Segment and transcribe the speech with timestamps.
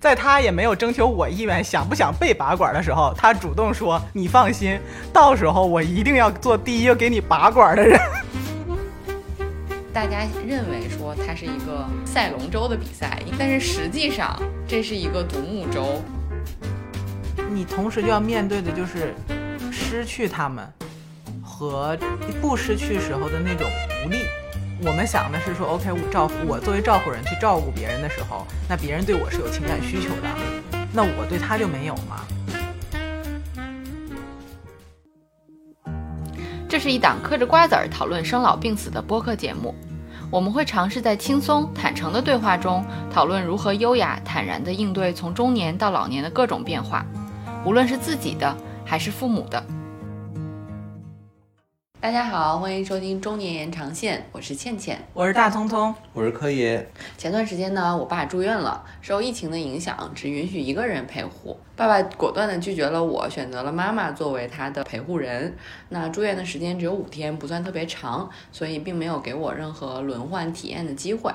[0.00, 4.78] 在他也没有征求我意愿，想不想被拔管的时候，他主动说：“你放心，
[5.12, 7.98] 到时候我一定要做第一个给你拔管的人。”
[9.92, 16.00] 大家认为说它是一个赛龙舟的比赛，但是实际上这是一个独木舟。
[17.50, 19.12] 你同时就要面对的就是
[19.72, 20.64] 失去他们
[21.42, 21.98] 和
[22.40, 23.66] 不失去时候的那种
[24.04, 24.18] 无力。
[24.80, 30.28] 我们想的是说，OK，我照我作为照顾人去照顾别人的时候，那别人对我是有情感需求的，
[30.92, 32.24] 那我对他就没有吗？
[36.68, 39.74] 这是一档嗑着瓜子儿讨论生老病死的播客节目，
[40.30, 47.04] 我们会尝试在轻松坦诚的对话中，讨论如何优雅坦然地应对从中年到老年的各种变化，
[47.64, 49.60] 无论是自己的还是父母的。
[52.00, 56.88] 大家好，欢迎收听中年延长线，我是倩倩，我是大聪聪，我是柯爷。
[57.16, 61.58] 前段时间呢，我爸住院了，受疫情的影响，只允许一个人陪护。
[61.74, 65.56] 爸爸果断的拒绝了我，选择了妈妈作为他的陪护人。
[65.88, 71.32] 那住院的时间只有五天，不算特别长，所以并没有给我任何轮换体验的机会，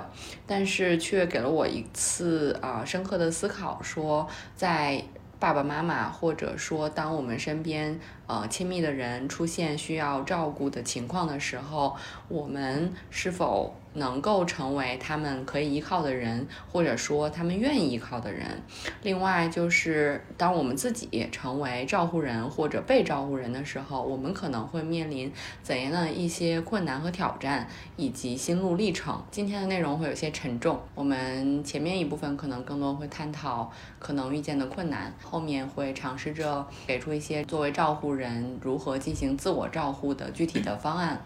[0.48, 5.04] 但是却给了我一次啊深刻的思考，说在。
[5.44, 11.98] 爸爸妈妈，或者说当我们身边呃亲密的人出现需要照顾的情况的时候，
[12.30, 13.76] 我们是否？
[13.94, 18.48] 能够成为他们可以依靠的人，或者说他们愿意依靠的人。
[19.02, 29.24] 另外，就是当我们自己成为照护人或者被照护人的时候，我们可能会面临怎样的一些困难和挑战，以及心路历程。
[29.32, 41.22] 今天的内容会有些沉重，我们前面一部分可能更多会探讨可能遇见的困难，后面会尝试着给出一些作为照护人如何进行自我照护的具体的方案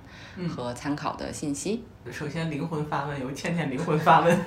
[0.49, 1.83] 和参考的信息。
[2.09, 4.35] 首先，灵魂发问由倩倩灵魂发问。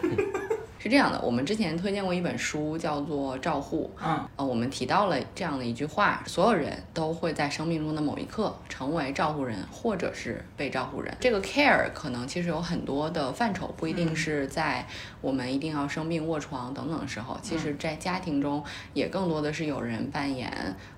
[0.83, 3.91] 是这样的，我们之前推荐过一本书，叫做《照护》。
[4.03, 11.15] 嗯，呃，我们提到了这样的一句话：所有人都会在生命中的某一刻成为照护人，或者是被照护人。
[11.21, 14.87] 这个 care 可能其实有很多的范畴，不一定是在
[15.21, 18.65] 我们一定要生病卧床等等的时候，其实在家庭中
[18.95, 20.51] 也更多的是有人扮演。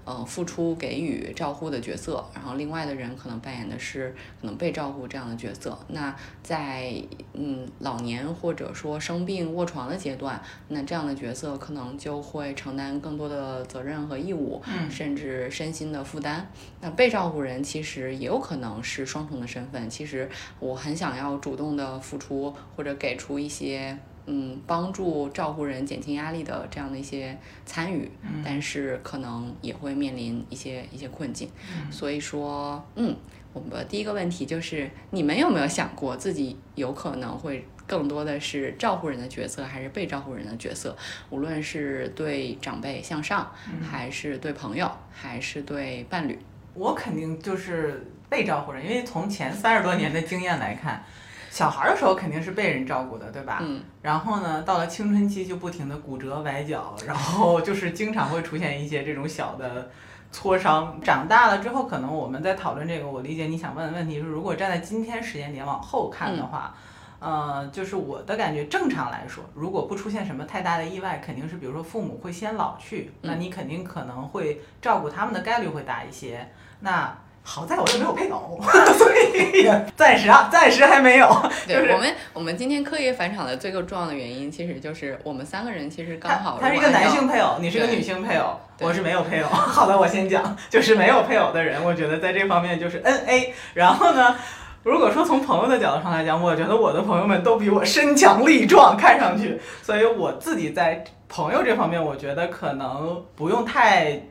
[0.05, 5.79] 呃，付出、给予、照顾的角色，然后另外的人可能扮演的是可能被照顾这样的角色。
[5.89, 7.01] 那在
[7.35, 16.51] 嗯老年或者说生病卧床的阶段，那这样的角色可能就会承担更多的责任和义务，甚至身心的负担。
[16.81, 19.89] 那被照顾人其实也有可能是双重的身份。
[19.89, 23.97] 其实我很想要主动的付出或者给出一些。
[24.27, 28.09] 嗯，帮助照顾人减轻压力的这样的一些参与，
[28.45, 31.51] 但是可能也会面临一些一些困境。
[31.91, 33.17] 所以说，嗯，
[33.53, 40.97] 我们的第一个问题就是，你们有没有想过自己有可能会更多的是照顾人的角色，还是被照顾人的角色？
[41.31, 46.39] 无论是对长辈向上，还是对朋友，还是对伴侣？
[46.75, 51.05] 我肯定就是被照顾人，因为从前三十多年的经验来看。
[51.53, 53.59] 小孩的时候肯定是被人照顾的，对吧？
[53.61, 53.85] 嗯。
[54.01, 59.91] 然后呢，到了青春期就不停的骨折崴脚，然后 就是经常会出现一些这种小的
[60.33, 60.99] 挫伤。
[61.03, 66.75] 长大了之后，可能我们在讨论这个，我理解你想问的问题是，如果站在今天时间点往后看的话，
[67.21, 76.49] 呃，就是我的感觉，正常来说，如果不出现什么太大的意外，肯定是比如说父母会先老去，那你肯定可能会照顾他们的概率会大一些。
[76.81, 77.15] 那
[77.45, 78.59] 好在我又没有配偶，
[78.97, 81.29] 所以暂时啊，暂时还没有。
[81.67, 86.59] 对我们，我们今天课业返场的最个重要的原因，其实就是我们三个人其实刚好。
[86.61, 89.49] 他是一个男性配偶，你是个女性配偶，我是没有配偶。
[89.51, 93.55] 好的，我先讲，就是没有配偶的人，我觉得在这方面就是 N A。
[93.75, 94.37] 然后呢，
[94.85, 104.23] 如果说从朋友的角度上来讲，我觉得我的朋友们都比我身强力壮，看上去，所以我自己在朋友这方面，我觉得可能不用太。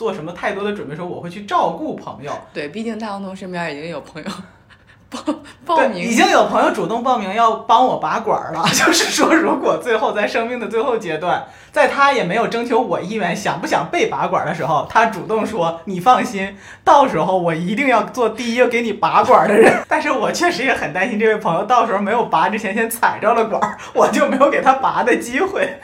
[0.00, 0.96] 做什么太多的准备？
[0.96, 2.32] 说我会去照顾朋友。
[2.54, 4.30] 对，毕竟大王同身边已经有朋友
[5.10, 5.20] 报
[5.66, 8.64] 报名，已经有朋友主动报名要帮我拔管了。
[8.72, 19.70] 就是说，如果最后在生命的最后阶段，在他也没有征求我意愿，想不想被拔管的时候，他主动说：“你放心，到时候我一定要做第一个给你拔管的人。
[19.86, 23.60] ”但是我确实也很担心这位朋友到时候没有拔之前先踩着了管，
[23.92, 25.78] 我就没有给他拔的机会。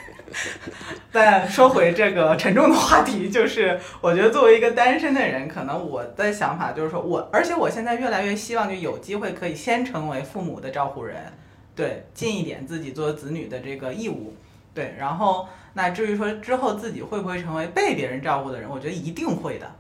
[1.13, 11.33] 再说回这个沉重的话题，就是我觉得作为一个单身的人，可能我的想法就是说，我而且我现在越来越希望就有机会可以先成为父母的照顾人，
[11.75, 14.35] 对，尽一点自己做子女的这个义务，
[14.75, 19.75] 对，然后那至于说之后自己会不会成为被别人照顾的人，我觉得一定会的，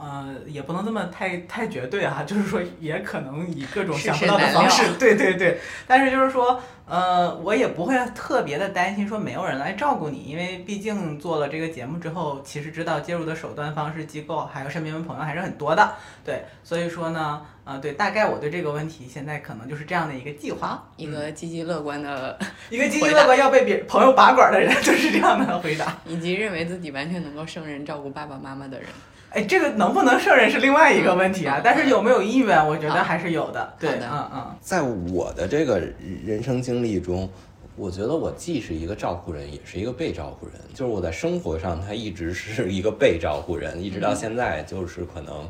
[0.00, 5.58] 呃，也不能这么太太绝对啊， 就是说也可能以各种想不到的方式， 对对对。
[5.86, 16.42] 但是就是说，呃，我也不会特别的担心说没有人来照顾你，因为毕竟做了这个节目之后，其实知道介入的手段、方式、机构，还有身边的朋友还是很多的，对。
[16.62, 22.38] 所以说呢，呃，对，大概我对这个问题现在可能就是这样的一个计划，，一个积极乐观的，
[22.70, 25.96] 一个积极乐观要被别朋友拔管的人 就是这样的回答。
[26.06, 28.88] 以及认为自己完全能够胜任照顾爸爸妈妈的人。
[29.30, 33.74] 哎，这个能不能胜任是另外一个问题啊，嗯但是有没有意愿，我觉得还是有的。
[33.78, 34.56] 对，的嗯嗯。
[34.60, 35.80] 在我的这个
[36.24, 37.28] 人生经历中，
[37.76, 40.54] 我觉得我既是一个照顾人，也是一个被照顾人。
[40.72, 45.48] 就是我在生活上，他一直是一个被照顾人，一直到现在，就是可能，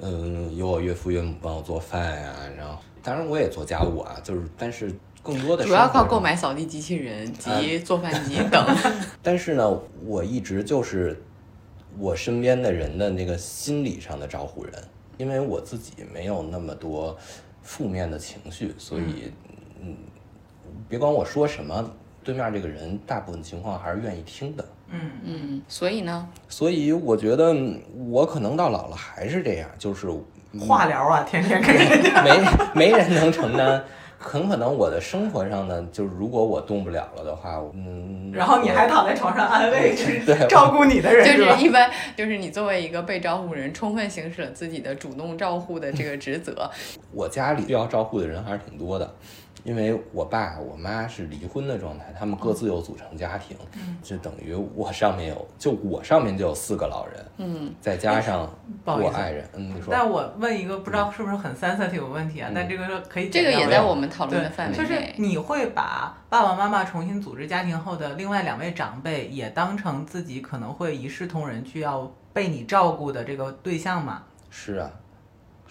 [0.00, 4.90] 嗯，有我岳父岳母帮我做饭呀、然后当然我也做家务啊，就是但是
[5.22, 8.66] 更多的主要靠购买扫地机器人嗯及做饭机等。
[9.22, 11.22] 但是呢，我一直就是
[11.98, 14.74] 我身边的人的那个心理上的照顾人，
[15.18, 17.16] 因为我自己没有那么多
[17.62, 19.32] 负面的情绪，所以
[19.80, 19.96] 嗯，
[20.88, 21.90] 别管我说什么，
[22.24, 24.64] 对面这个人大部分情况还是愿意听的。
[24.88, 27.80] 嗯嗯，所以呢，所以我觉得嗯
[28.10, 30.08] 我可能到老了还是这样，就是
[30.60, 32.22] 化疗啊，天天跟人家。
[32.22, 32.40] 没
[32.74, 33.82] 没人能承担。
[34.22, 41.52] 很可能我的生活上呢，就是如果我动不了了的话，嗯，然后你还躺在床上安慰，就是照顾你的人吧？
[41.54, 46.70] 就是一般就是你作为一个被照顾人，充分行使了自己的主动照护的这个职责。
[47.12, 49.12] 我家里需要照顾的人还是挺多的，
[49.64, 58.50] 因为我爸我妈是离婚的状态，他们各自有组成家庭，嗯就等于我上面有，就我上面就有四个老人，嗯，再加上
[58.84, 62.50] 我爱人，嗯，你说，但我问一个不知道是不是很 sensitive 的问题啊？
[62.54, 65.00] 但这个可以这个也在我们讨论的范围就是。
[65.16, 74.22] 你会把爸爸妈妈重新组织家庭后的另外两位长辈也当成自己可能会一视同仁去要被你照顾的这个对象吗？
[74.50, 74.90] 是啊，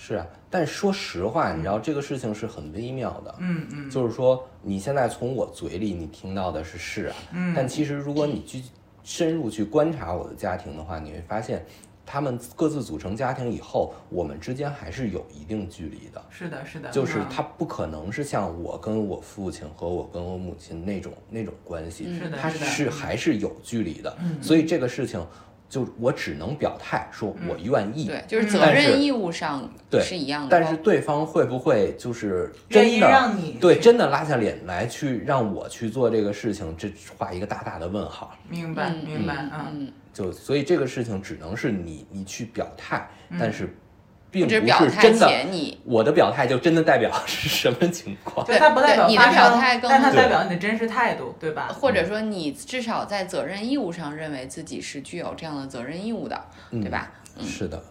[0.04, 3.88] 是啊，但说实话，你知道这个事情是很微妙的，嗯嗯。
[3.88, 7.54] 就是说你现在从我嘴里你听到的是是啊，嗯。
[7.56, 8.64] 但其实如果你去
[9.04, 11.64] 深入去观察我的家庭的话，你会发现，
[12.04, 16.20] 他们各自组成家庭以后，我们之间还是有一定距离的。
[16.32, 22.66] 是的，是的，嗯就是他不可能是像我跟我父亲和我跟我母亲那种那种关系，是的，他是的。
[22.66, 24.18] 是还是有距离的。
[24.20, 24.42] 嗯。
[24.42, 25.24] 所以这个事情，
[25.72, 30.50] 就我只能表态说我愿意，对，就是嗯责任义务上对是一样的。
[30.52, 38.38] 但是对方会不会就是真的让你对真的拉下脸来去让我去做这个事情，这画一个大大的问号。
[38.50, 43.10] 明白嗯明白，嗯嗯，嗯，就所以这个事情只能是你你去表态，
[43.40, 43.74] 但是
[44.32, 45.30] 并不只表态是真的。
[45.52, 48.46] 你我的表态就真的代表是什么情况？
[48.48, 51.68] 对它不代表对你的表态但它代表你的真实态度，对吧？
[51.68, 56.42] 或者说你至少在责任义务上认为自己是具有这样的责任义务的，
[56.72, 57.12] 对吧？
[57.44, 57.82] 是的，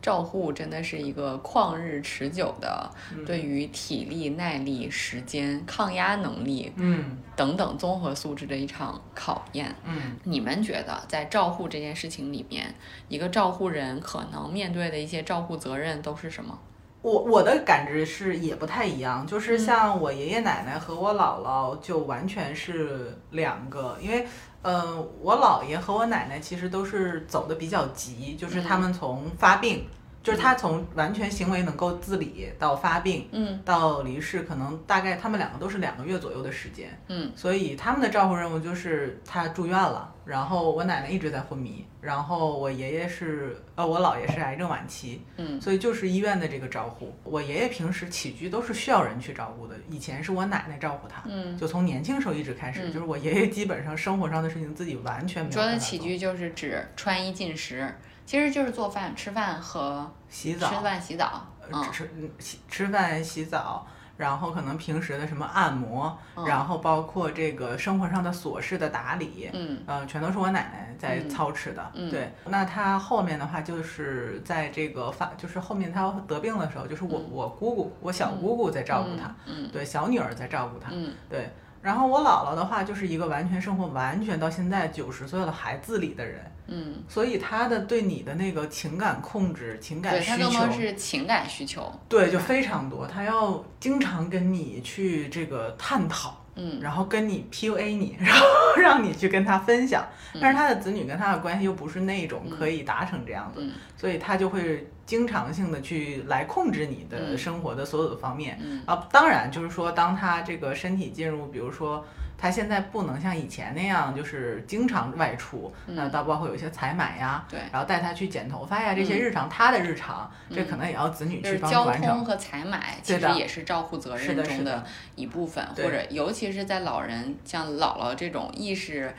[0.00, 9.74] 照护真的是一个旷日持久的，嗯对于体力、耐力、时间、抗压能力嗯等等综合素质的一场考验。
[9.84, 12.74] 嗯你们觉得在照护这件事情里面，
[13.08, 16.58] 一个照护人可能面对的一些照护责任都是什么？
[17.02, 24.26] 我我的感知是也不太一样，就是像我爷爷奶奶和我姥姥就完全是两个，因为，
[24.62, 29.86] 呃，我姥爷和我奶奶其实都是走的比较急，就是他们从发病，
[30.22, 33.60] 就是他从完全行为能够自理到发病，嗯。
[33.64, 36.88] 到离世，可能大概他们两个都是两个月左右的时间。
[37.08, 37.32] 嗯。
[37.34, 45.60] 所以他们的照顾任务就是他住院了，然后我奶奶一直在昏迷，然后我爷爷是呃我姥爷是癌症晚期，嗯。
[45.60, 47.14] 所以就是医院的这个照护。
[47.24, 52.92] 我爷爷平时起居都是需要人去照顾的，以前是我奶奶照顾他，嗯，就从年轻时候一直开始，嗯。
[52.92, 55.88] 就是我爷爷基本上生活上的事情自己完全没有说的办法做。
[55.88, 57.90] 起居就是指穿衣进食，
[58.26, 61.46] 其实就是做饭、吃饭和洗澡、吃饭、洗澡。
[61.92, 63.86] 吃嗯洗吃饭、洗澡，
[64.16, 71.90] 然后可能平时的什么按摩，嗯然后包括这个生活上的琐事的打理，嗯呃，全都是我奶奶在嗯操持的。
[71.94, 81.48] 嗯对，那她后面的话就是在这个发，就是后面她得病的时候，就是我、我姑姑，我小姑姑在照顾她，嗯对，小女儿在照顾她，嗯对。
[81.82, 91.90] 然后我姥姥的话，就是一个完全生活完全到现在九十岁了还自理的人，嗯，所以她的对你的那个情感控制、情感，需求，它更多是情感需求。
[92.08, 93.06] 对，就非常多。
[93.06, 98.46] 她要经常跟你去这个探讨，嗯然后跟你 PUA 你， 然后
[98.76, 100.04] 让你去跟她分享。
[100.34, 107.36] 嗯但是她的子女跟她的关系又不是那种可以达成这样的，嗯所以她就会经常性的去来控制你的嗯。
[107.36, 108.56] 生活的所有的方面。
[108.62, 108.80] 嗯。
[108.86, 112.06] 啊，当然就是说，当他这个身体进入，比如说
[112.38, 117.58] 他现在不能像以前那样，就是经常外出，那嗯到包括有一些采买呀，对。
[117.72, 120.66] 然后带他去剪头发呀，这些嗯日常他的日常，这嗯。
[120.70, 122.08] 可能也要子女去就是交帮助完成。
[122.18, 124.84] 通和采买，其实也是照护责是任中的
[125.16, 129.12] 一部分，或者尤其是在老人像姥姥这种意识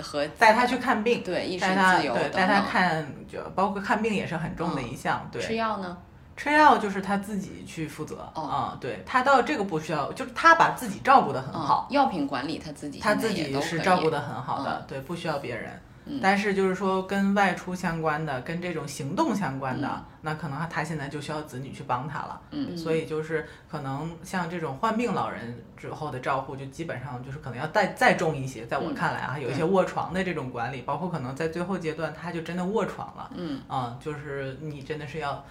[0.00, 2.60] 和带他去看病，对意识自由等对带他。
[2.62, 5.28] 看，就包括看病也是很重的嗯一项。
[5.30, 5.96] 对，吃药呢？
[6.36, 8.30] 吃药就是他自己去负责。
[8.34, 11.86] 哦嗯，对他到这个不需要，就是他把自己照顾得很嗯好。
[11.90, 15.78] 药品管理他自己他自己是照顾得很好的，对，不需要别人。
[16.10, 22.40] 嗯但是就是说跟外出相关的，跟这种行动相关的，嗯那可能他现在就需要子女去帮他了。
[22.50, 28.66] 嗯所以就是可能像这种患病老人之后的照护，就基本上就是可能要再再重一些。
[28.66, 33.30] 在我嗯看来啊，有一些卧床的这种管理，包括可能在最后阶段，他就真的卧床了。
[33.36, 35.44] 嗯啊、就是你真的是要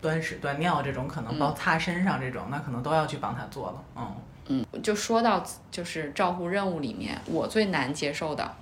[0.00, 3.84] 端屎端尿这种，可能嗯包括擦身上这种，那可能都要去帮他做了。
[3.96, 4.14] 嗯。
[4.48, 8.52] 嗯，就说到就是照护任务里面，我最难接受的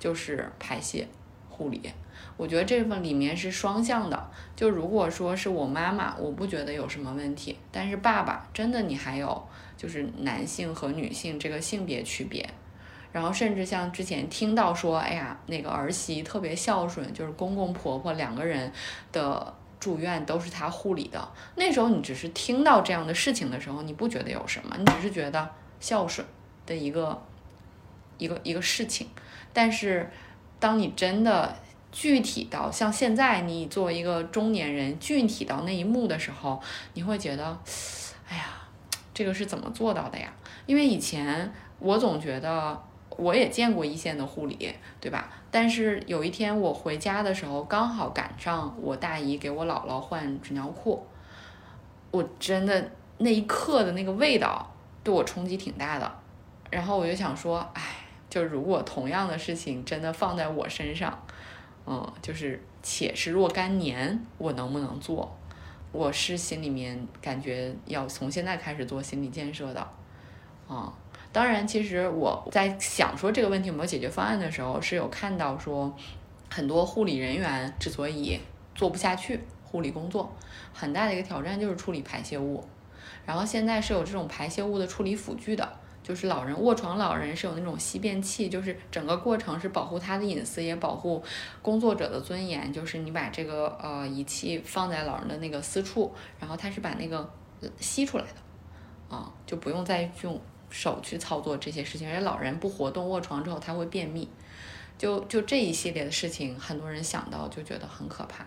[0.00, 1.06] 就是排泄
[1.48, 1.80] 护理。
[2.36, 12.48] 我觉得这份里面是双向的，就如果说是我妈妈，我不觉得有什么问题，但是爸爸真的你还有就是男性和女性这个性别区别，
[13.12, 18.72] 然后甚至像之前听到说，哎呀，那个儿媳特别孝顺，就是公公婆婆两个人
[19.12, 21.28] 的住院都是他护理的。
[21.56, 26.26] 那时候你只是听到这样的事情的时候，你不觉得有什么，你只是觉得孝顺
[26.64, 27.22] 的一个
[28.16, 29.06] 一个一个事情。
[29.52, 30.10] 但是
[30.58, 31.56] 当你真的
[31.92, 36.60] 具体到像现在你作为一个中年人，具体到那一幕的时候，
[36.94, 37.58] 你会觉得，
[38.28, 38.44] 哎呀，
[39.12, 40.32] 这个是怎么做到的呀？
[40.66, 42.80] 因为以前我总觉得。
[43.16, 45.28] 我也见过一线的护理，对吧？
[45.50, 51.04] 但是有一天我回家的时候，刚好赶上我大姨给我姥姥换纸尿裤，
[52.12, 54.66] 我真的那一刻的那个味道
[55.04, 56.10] 对我冲击挺大的。
[56.70, 57.82] 然后我就想说，哎，
[58.30, 61.22] 就如果同样的事情真的放在我身上，
[61.84, 65.36] 嗯，就是且是若干年，我能不能做？
[65.92, 69.80] 我是心里面感觉要从现在开始做心理建设的，
[70.68, 70.94] 啊、
[71.32, 75.92] 当然，其实我在想说这个问题有没有解决方案的时候，是有看到说，
[76.48, 78.38] 很多护理人员之所以
[78.72, 80.32] 做不下去护理工作，
[80.72, 82.64] 很大的一个挑战就是处理排泄物。
[83.26, 85.68] 然后现在是有这种排泄物的处理辅具的，
[86.10, 91.22] 就是老人卧床老人是有那种吸便器，就是整个过程是保护他的隐私，也保护
[91.62, 92.72] 工作者的尊严。
[92.72, 97.32] 就是你把这个呃仪器放在老人的那个私处，然后他是把那个
[97.78, 100.36] 吸出来的，啊，就不用再用
[100.68, 102.08] 手去操作这些事情。
[102.10, 104.28] 而且老人不活动卧床之后，他会便秘。
[104.98, 108.44] 就就这一系列的事情，很多人想到就觉得很可怕。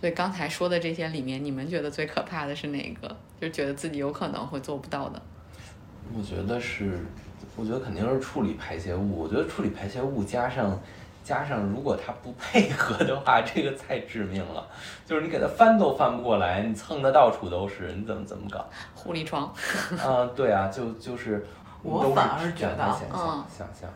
[0.00, 3.16] 所以刚才说的这些里面，你们觉得最可怕的是哪个？
[3.40, 5.20] 就觉得自己有可能会做不到的。
[6.16, 6.98] 我觉得是，
[7.56, 9.22] 我觉得肯定是处理排泄物。
[9.22, 10.78] 我觉得处理排泄物加上
[11.22, 14.66] 加上，如果他不配合的话， 这个太致命了。
[15.06, 18.66] 就是你给他翻都翻不过来，你蹭的到处都是，你怎么怎么搞？
[18.94, 19.44] 护理床，
[20.02, 21.46] 啊，对啊，就就是
[21.82, 23.90] 我反而觉得嗯象想象，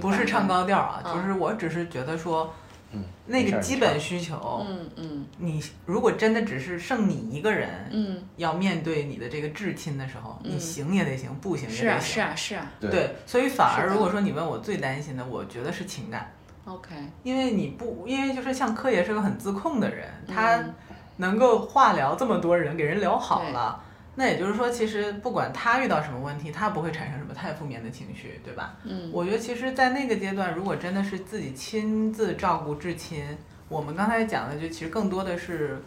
[0.00, 2.52] 不是唱高调啊，嗯就是我只是觉得说，
[2.94, 5.26] 嗯，那个基本需求，嗯嗯。
[5.38, 10.52] 你如果真的只是剩你一个人，嗯，要面对你的这个至亲的时候，嗯。
[10.54, 11.82] 你行也得行，不行也得行。
[11.82, 12.90] 是啊是啊是啊对。
[12.90, 16.32] 对，所以反而如果说你问我最担心的，我觉得是情感
[16.64, 20.74] ，，OK，因为你不，因为就是像柯爷是个很自控的人，他嗯
[21.16, 23.80] 能够化疗这么多人，给人疗好对了。
[24.16, 28.76] 那也就是说，其实不管他遇到什么问题，他不会产生什么太负面的情绪，对吧？
[28.84, 33.24] 嗯我觉得其实，在那个阶段，如果真的是自己亲自照顾至亲，
[33.68, 35.82] 我们刚才讲的就其实更多的是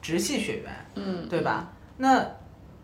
[0.00, 1.72] 直系血缘，嗯，对吧？
[1.96, 2.24] 那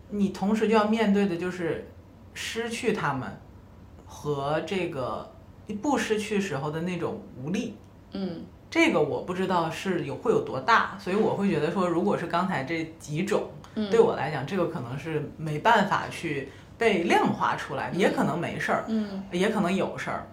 [0.09, 1.87] 你同时就要面对的就是
[2.33, 3.29] 失去他们
[4.05, 5.31] 和这个
[5.81, 7.77] 不失去时候的那种无力。
[8.11, 13.43] 嗯这个我不知道是有会有多大，所以我会觉得说，如果是刚才这几种，
[13.75, 20.25] 嗯，对我来讲，这个可能是没办法去被量化出来，也可能没事儿，嗯也可能有事儿。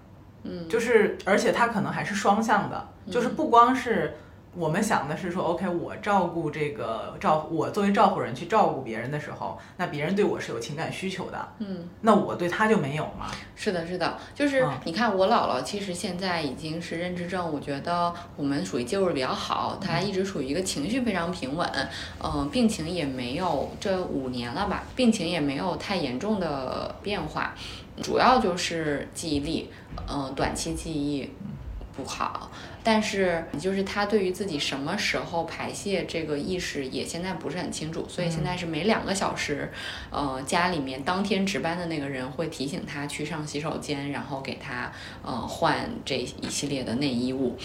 [0.45, 4.17] 嗯就是而且它可能还是双向的，就是不光是
[4.53, 13.31] 我们想的是说，OK，我照顾这个照，我作为照顾人去照顾别人的时候，那别人对我是有情感需求的，嗯，那我对他就没有嘛？
[13.55, 21.69] 是的，是的，就是嗯你看我姥姥，其实现在已经是认知症，我觉得我们属于介入的比较好，她一直处于一个情绪非常平稳，
[22.21, 27.55] 嗯、病情也没有这五年了吧，病情也没有太严重的变化，
[28.03, 29.71] 主要就是记忆力，
[30.09, 31.31] 嗯、短期记忆
[31.97, 32.51] 不好，
[32.83, 39.71] 但是就是他对于自己什么时候排泄这个意识也现在不是很清楚，所以现在是每两个小时，
[40.11, 44.91] 呃，家里面当天值班的那个人会提醒他去上洗手间，然后给他
[45.23, 47.57] 呃换这一系列的内衣物。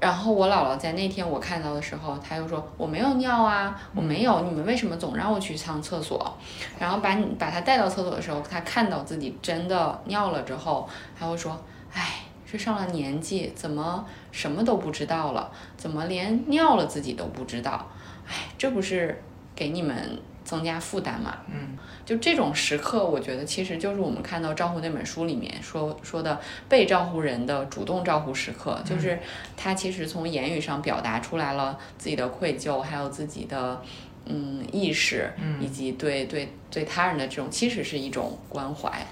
[0.00, 6.36] 然后我姥姥在那天我看到的时候，她又说我没有尿啊，我没有，你们为什么总让我去上厕所？
[6.76, 11.56] 然后把你把她带到厕所的时候，她看到自己真的尿了之后，她会说，
[11.92, 12.21] 哎，
[12.52, 15.50] 是上了年纪，怎么什么都不知道了？
[15.76, 17.90] 怎么连尿了自己都不知道？
[18.28, 19.20] 哎，这不是
[19.56, 21.38] 给你们增加负担吗？
[21.48, 29.18] 嗯，就这种时刻，我觉得其实就是我们看到《照护》那本书里面说说的被照护人的主动照护时刻，就是
[29.56, 33.80] 他其实从言语上表达出来了自己的愧疚，还有自己的
[34.26, 39.04] 嗯意识，以及对对对他人的这种，其实是一种关怀。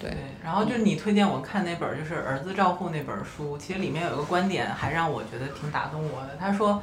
[0.00, 6.36] 对，然后就是你推荐我看那本就是《儿子照护》那本书，其实里面有一个观点还让我觉得挺打动我的。
[6.36, 6.82] 他说，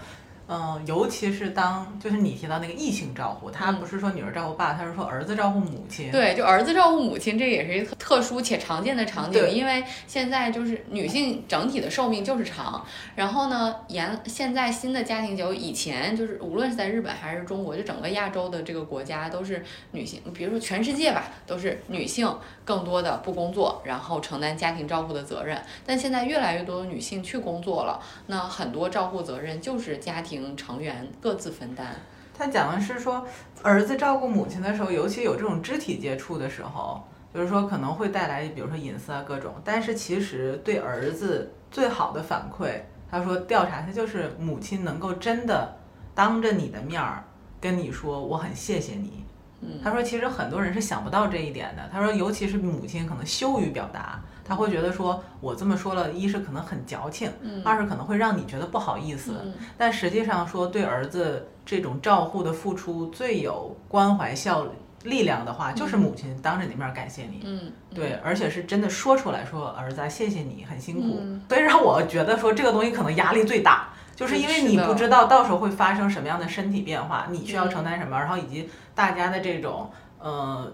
[0.54, 6.12] 嗯、尤其是当就是你提到那个异性照顾，他不是说女儿照顾爸，他是说儿子照顾母亲。
[6.12, 22.30] 对，就儿子照顾母亲，这也是一个特殊且常见的场景，对因为现在就是女性整体的寿命就是长，然后呢，沿现在新的家庭就以前就是无论是在日本还是中国，就整个亚洲的这个国家都是女性，比如说全世界吧，都是女性
[22.66, 25.58] 更多的不工作，然后承担家庭照顾的责任。
[25.86, 31.96] 但现在越来越多的女性去工作了，那很多照顾责任就是家庭成员各自分担。
[32.38, 33.26] 他讲的是说，
[33.62, 39.54] 儿子照顾母亲的时候，尤其有这种肢体接触的时候，就是说可能会带来，比如说隐私啊各种。
[39.64, 45.76] 但是其实对儿子最好的反馈，他说调查他就是母亲能够真的
[46.16, 47.24] 当着你的面儿
[47.60, 49.24] 跟你说我很谢谢你。
[49.62, 51.88] 嗯他说其实很多人是想不到这一点的。
[51.92, 54.20] 他说尤其是母亲可能羞于表达，
[54.52, 59.34] 他会觉得说我这么说了，一是可能很矫情，嗯二是可能会让你觉得不好意思。
[59.46, 64.68] 嗯但实际上说对儿子这种照护的付出最有关怀效
[65.04, 67.44] 力量的话，就是母亲当着你面儿感谢你。
[67.46, 71.20] 嗯，对，而且是真的说出来说儿子啊，谢谢你，很辛苦。
[71.22, 79.90] 嗯所以让我觉得说这个东西可能压力最大，就是因为你不知道到时候会发生什么样的身体变化，你需要嗯承担什么，然后以及大家的这种
[80.20, 80.70] 呃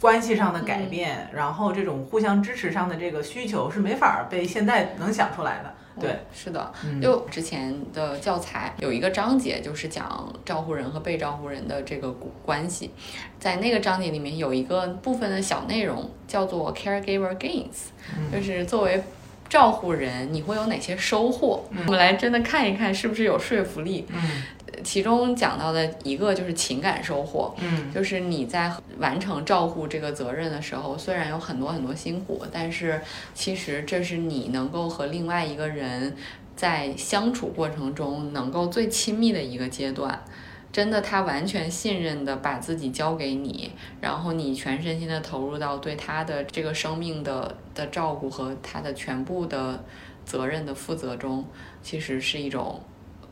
[0.00, 5.74] 关系上的嗯改变，然后这种互相支持上的这个需求是没法儿被现在能想出来的。
[6.00, 12.10] 对，嗯是的，嗯就之前的教材有一个章节，就是讲照护人和被照护人的这个
[12.44, 12.90] 关系，
[13.38, 17.90] 在那个章节里面有一个部分的小内容叫做 caregiver gains，、
[18.32, 19.02] 就是作为
[19.48, 21.64] 照护人你会有哪些收获？
[21.86, 24.04] 我们来真的看一看是不是有说服力。
[24.12, 24.42] 嗯
[24.84, 33.00] 其中讲到的一个就是情感收获，嗯就是你在完成照顾这个责任的时候，虽然有很多很多辛苦，但是
[33.34, 36.14] 其实这是你能够和另外一个人
[36.54, 40.22] 在相处过程中能够最亲密的一个阶段。
[40.70, 43.70] 真的，他完全信任的把自己交给你，
[44.00, 49.84] 然后你全身心的投入到对他的这个生命的的照顾和他的全部的
[50.24, 51.44] 责任的负责中，
[51.80, 52.80] 其实是一种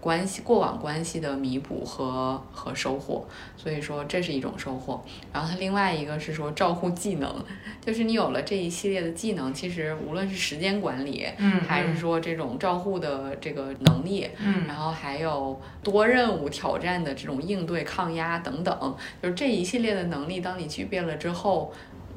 [0.03, 3.25] 关系过往关系的弥补和和收获。
[3.57, 5.01] 所以说这是一种收获。
[5.33, 7.33] 然后它另外一个是说照护技能，
[7.81, 21.73] 就是你有了这一系列的技能，其实无论是时间管理，嗯，还是说这种照护的这个能力，嗯然后还有多任务挑战的这种应对、抗压等等，就是这一系列的能力，当你具备了之后。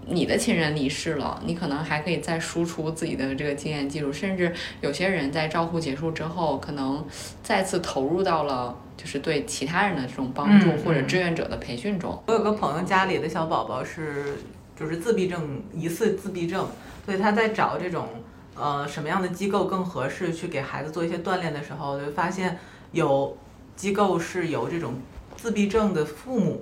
[0.08, 7.06] 你的亲人离世了，你可能还可以再输出自己的这个经验记录，甚至有些人在照护结束之后，可能
[7.42, 12.22] 再次投入到了就是对其他人的这种帮助嗯或者嗯志愿者的培训中。
[12.28, 14.36] 我有个朋友家里的小宝宝是
[14.76, 16.68] 就是自闭症，疑似自闭症，
[17.06, 18.08] 所以他在找这种
[18.56, 22.60] 呃什么样的机构更合适去给孩子做一些锻炼的时候，就发现
[22.92, 23.36] 有
[23.76, 24.94] 机构是由这种
[25.36, 26.62] 自闭症的父母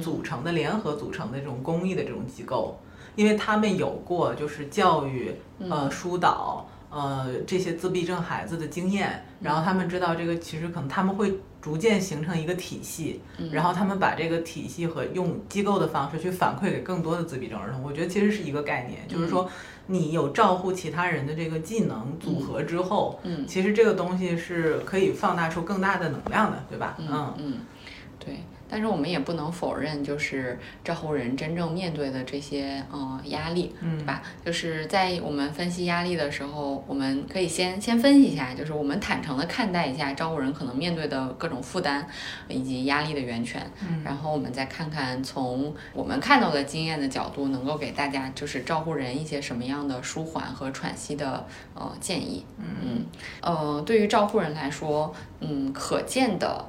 [0.00, 2.78] 组成的联合组成的这种公益的这种机构，
[3.16, 5.34] 因为他们有过就是教育
[5.68, 6.68] 呃疏导。
[6.96, 17.82] 呃，这些自闭症孩子的经验，然后他们知道这个其实可能他们会逐渐形成一个体系，然后他们把这个体系和用机构的方式去反馈给更多的自闭症儿童。
[17.82, 19.50] 我觉得其实是一个概念，就是说
[19.88, 26.94] 你有照顾其他人的这个技能组合之后，嗯其实这个东西是可以放大出更大的能量的，对吧？
[27.00, 27.54] 嗯嗯，
[28.20, 28.38] 对。
[28.74, 34.20] 但是我们也不能否认，就是照护人真正面对的这些呃压力，嗯对吧？
[34.44, 42.04] 就是在我们分析压力的时候，我们可以先先分析一下，就是我们坦诚的看待一下照护人可能面对的各种负担
[42.48, 52.44] 以及压力的源泉，嗯然后我们再看看从我们看到的经验的角度，能够给大家就是照护人一些什么样的舒缓和喘息的呃建议。
[52.58, 53.06] 嗯
[53.40, 56.66] 呃，对于照护人来说，嗯，可见的。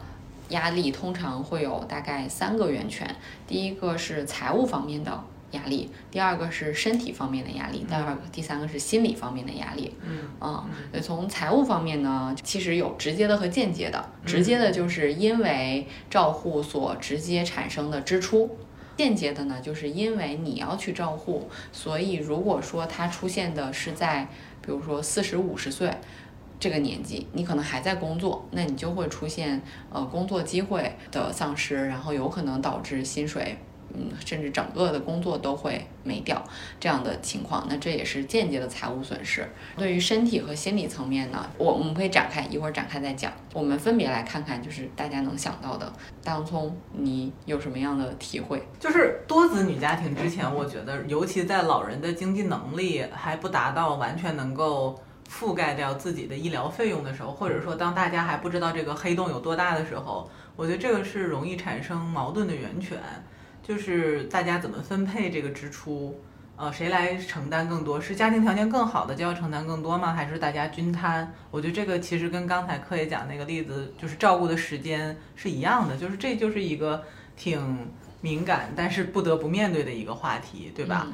[0.50, 3.16] 压力通常会有大概三个源泉，
[3.48, 9.96] 第一个是财务方面的压力，第二个是身体方面的压力，第二个、第三个是心理方面的压力。
[10.04, 14.10] 嗯嗯，从财务方面呢，其实有直接的和间接的。
[14.26, 18.58] 直接的就是因为照护所直接产生的支出，
[18.98, 24.28] 间接的呢，就是因为你要去照护，所以如果说它出现的是在
[24.62, 25.92] 比如说四十五十岁。
[26.60, 33.58] 这个年纪，你可能还在工作，那你就会出现呃工作机会的丧失，然后有可能导致薪水，
[33.94, 36.42] 嗯，甚至整个的工作都会没掉
[36.80, 37.66] 这样的情况。
[37.70, 39.48] 那这也是间接的财务损失。
[39.78, 43.32] 对于身体和心理层面呢，我我们可以展开一会儿展开再讲。
[43.54, 45.92] 我们分别来看看，就是大家能想到的。
[46.24, 48.66] 大葱，你有什么样的体会？
[48.80, 54.98] 就是多子女家庭之前，我觉得，尤其在老人的经济能力还不达到完全能够。
[55.38, 62.98] 覆盖掉自己的医疗费用的时候，或者说当大家还不知道这个黑洞有多大的时候，我觉得这个是容易产生矛盾的源泉，
[63.62, 66.18] 就是大家怎么分配这个支出，
[66.56, 68.00] 呃，谁来承担更多？
[68.00, 70.14] 是家庭条件更好的就要承担更多吗？
[70.14, 71.34] 还是大家均摊？
[71.52, 77.04] 我觉得这个其实跟刚才柯爷讲那个例子，就是照顾的时间是一样的，就是这就是一个
[77.36, 77.90] 挺
[78.22, 81.06] 敏感但是不得不面对的一个话题，对吧？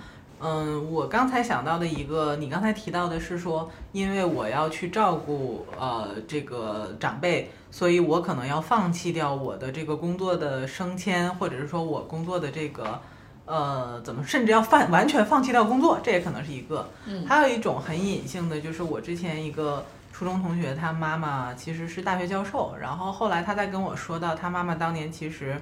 [0.43, 12.99] 嗯，我刚才想到的一个，你刚才提到的是说，因为我要去照顾呃这个长辈，所以我可能要放弃掉我的这个工作的升迁，或者是说我工作的这个
[13.45, 16.89] 呃怎么，甚至要放完全放弃掉工作，这也可能是一个。
[17.05, 25.61] 嗯还有一种很隐性的，就是我之前一个初中同学，他妈妈其实是大学教授，然后后来他在跟我说到，他妈妈当年其实，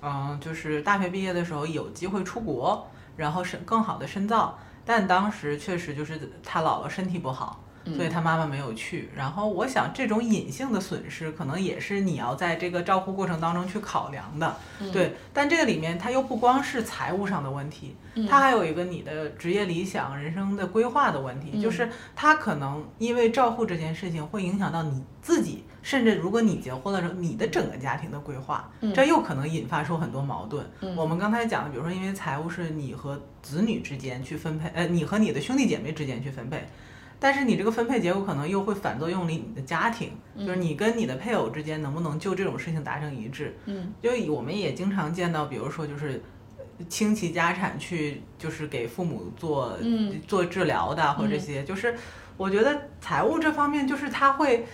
[0.00, 2.86] 嗯，就是大学毕业的时候有机会出国。
[3.16, 7.62] 然后深更好的深造，但当时确实就是他姥姥身体不好，
[7.96, 9.08] 所以他妈妈没有去。
[9.14, 14.56] 然后我想这种隐性的损失，可能也是你要在这个照顾过程当中去考量的，
[14.92, 15.14] 对。
[15.32, 17.94] 但这个里面它又不光是财务上的问题，
[18.28, 25.64] 它还有一个你的职业理想、人生的规划的问题，就是他可能因为照护这件事情会影响到你自己。
[25.82, 30.64] 甚至如果你结婚了之后，你的整个家庭的规划，这又可能引发出很多矛盾。
[30.96, 36.66] 我们刚才讲的，比如说，因为财务是你和子女之间去分配，呃，你和你的兄弟姐妹之间去分配，
[37.24, 43.56] 但是你这个分配结果可能又会反作用于你的家庭，就是你跟你的配偶之间能不能就这种事情达成一致？
[43.64, 46.22] 嗯，因为我们也经常见到，比如说就是
[46.86, 51.94] 倾其家产去，就是给父母做嗯做治疗的，或者这些，就是
[52.36, 54.66] 我觉得财务这方面，就是它会。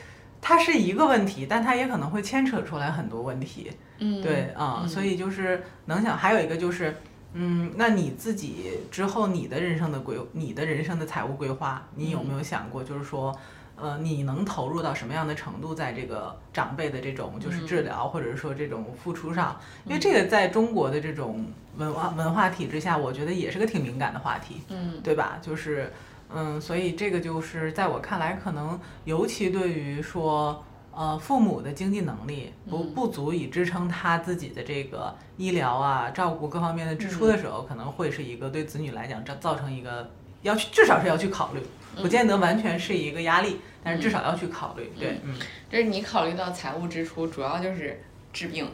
[0.42, 3.70] 它是一个问题，但它也可能会牵扯出来很多问题。
[3.98, 6.96] 嗯，对啊，所以就是能想，还有一个就是，
[7.32, 13.36] 嗯，那你自己之后你的人生的规，你的人生的财务规划，你有没有想过，就是说，
[13.76, 19.58] 呃，你能投入到什么样的程度，在这个长辈的这种就是治疗，或者是说这种付出上？
[19.84, 25.38] 因为这个在中国的这种文化文化体制下，我觉得也是个挺敏感的话题，嗯，对吧？
[25.40, 25.92] 就是。
[26.32, 30.64] 嗯，所以这个就是在我看来，可能尤其对于说，
[31.00, 40.10] 呃，父母的经济能力不不足以支撑他自己的这个医疗啊、照顾各方面的支出的时候，可能会是一个对子女来讲造造成一个
[40.42, 41.62] 要去至少是要去考虑，
[42.02, 44.92] 不见得完全是一个压力，但是至少要去考虑。
[44.98, 45.34] 对，嗯，
[45.70, 47.98] 就是你考虑到财务支出，主要就是
[48.30, 48.70] 治病、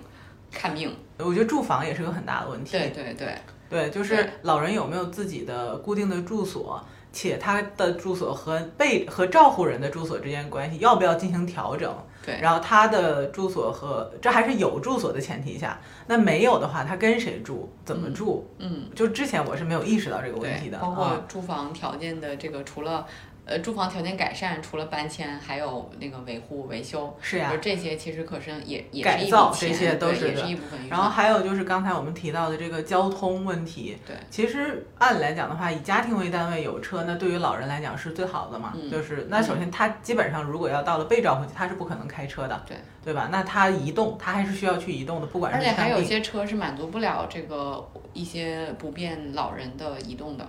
[0.51, 0.93] 看病。
[1.19, 2.73] 我觉得住房也是个很大的问题。
[2.73, 3.39] 对对对
[3.71, 6.85] 对，就是老人有没有自己的固定的住所？
[7.16, 11.90] 且他的住所和被和照护人的住所之间关系要不要进行调整？
[12.22, 17.72] 对，然后他的住所和这还是有住所的前提下，那没有的话，他跟谁住？
[17.87, 18.46] 怎么住？
[18.59, 23.07] 嗯，就之前我是没有意识到这个问题的，包括住房条件的这个，除了。
[23.47, 30.89] 呃，住房条件改善，除了搬迁，还有那个维护维修，是呀，这些其实可是也也改造，这些都是是，一部分。
[30.89, 43.29] 然后还有就是刚才我们提到的这个交通问题，对，其实按理来讲的话，以家庭为单位有车，那对于老人来讲是最好的嘛，嗯、就是那首先他基本上如果要到了被照顾期，他是不可能开车的，对，对吧？
[43.31, 50.45] 那他移动，他还是需要去移动的，不管是而且还有一些车是满足不了这个一些不便老人的移动的。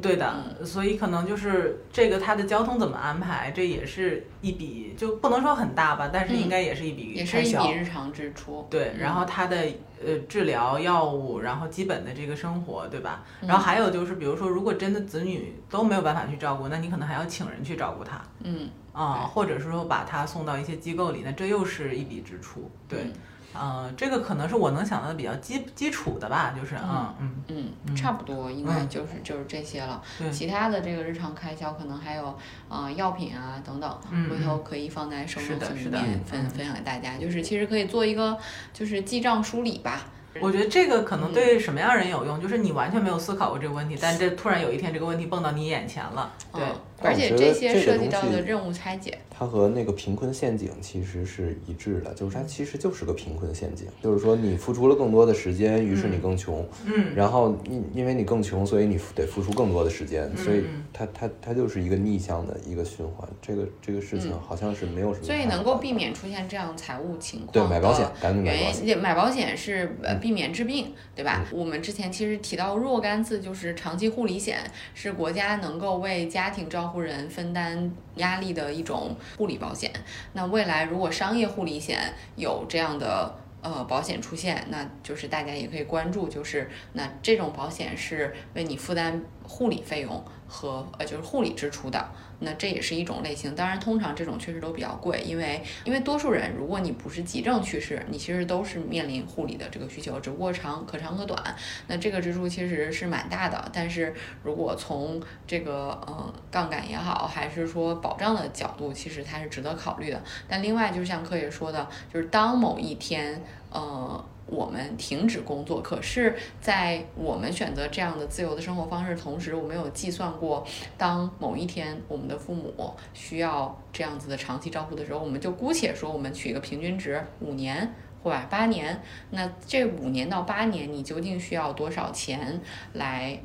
[0.00, 7.56] 对的，所以可能就是这个它的交通怎么安排，这也是一笔就不能说很大吧，但是应该也是一笔也是一。
[7.56, 8.66] 笔日常支出。
[8.70, 9.56] 对，然后它的
[10.04, 13.24] 呃治疗药物，然后基本的这个生活，对吧？
[13.40, 22.70] 然后还有就是，比如说，如果真的子女都没有办法去照顾，那你可能还要请人去照顾他嗯，啊，或者是说把他送到一些机构里，那这又是一笔支出。
[22.88, 23.12] 对，嗯
[23.58, 27.14] 呃，这个可能是我能想到的比较基基础的吧，就是嗯
[27.48, 30.02] 嗯嗯，差不多应该就是就是这些了。
[30.18, 32.38] 对其他的这个日常开销可能还有
[32.68, 37.16] 呃药品啊等等，嗯回头可以放在收是的是的面分嗯分享给大家。
[37.16, 38.36] 就是其实可以做一个
[38.72, 40.02] 就是记账梳理吧。
[40.38, 46.62] 我觉得这个可能嗯对什么样人有用，就是你完全没有思考过这个问题，但这突然有一天这个问题蹦到你眼前了，对。
[46.62, 67.52] 嗯，而且这些涉及到的任务拆解，它和那个贫困陷阱其实是一致的，就是它其实就是个贫困陷阱，就是说你付出了更多的时间，于是你更穷，嗯，然后因因为你更穷，所以你得付出更多的时间，所以嗯它它它就是一个逆向的一个循环，这个这个事情嗯好像是没有什么所以能够避免出现这样财务情况。
[67.52, 71.44] 对买保险，赶紧买保原险，因买保险是呃避免治病，对吧？
[71.52, 74.58] 我们之前其实提到若干次，就是长期护理险
[74.94, 79.90] 是国家能够为家庭照护人分担压力的一种护理保险。
[80.32, 92.08] 那未来如果商业护理险有这样的呃保险出现，那就是大家也可以关注，就是那这种保险是为你负担护理费用和呃就是护理支出的。
[92.38, 101.56] 那这也是一种类型，当然，通常这种确实都比较贵，因为因为多数人，如果你不是急症去世，你其实都是面临护理的这个需求，只不过长可长可短。
[101.86, 110.22] 那这个支出其实是蛮大的，但是如果从这个呃杠杆也好，还是说保障的角度，其实它是值得考虑的。
[110.46, 114.24] 但另外就是像柯爷说的，就是当某一天，呃。
[114.46, 120.64] 我们停止工作，可是，在我们选择这样的自由的生活方式同时，我们有计算过，
[120.96, 132.60] 当某一天我们的父母需要这样子的长期照顾的时候，我们就姑且说我们取一个平均值，五年或者八年，那这五年到八年，你究竟需要多少钱
[132.92, 133.36] 来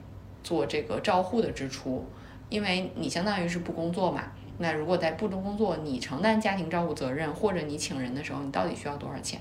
[0.43, 2.05] 做这个照护的支出？
[2.49, 4.23] 因为你相当于是不工作嘛。
[4.61, 9.39] 那如果在不工作，你承担家庭照顾责任，或者你请人的时候，你到底需要多少钱？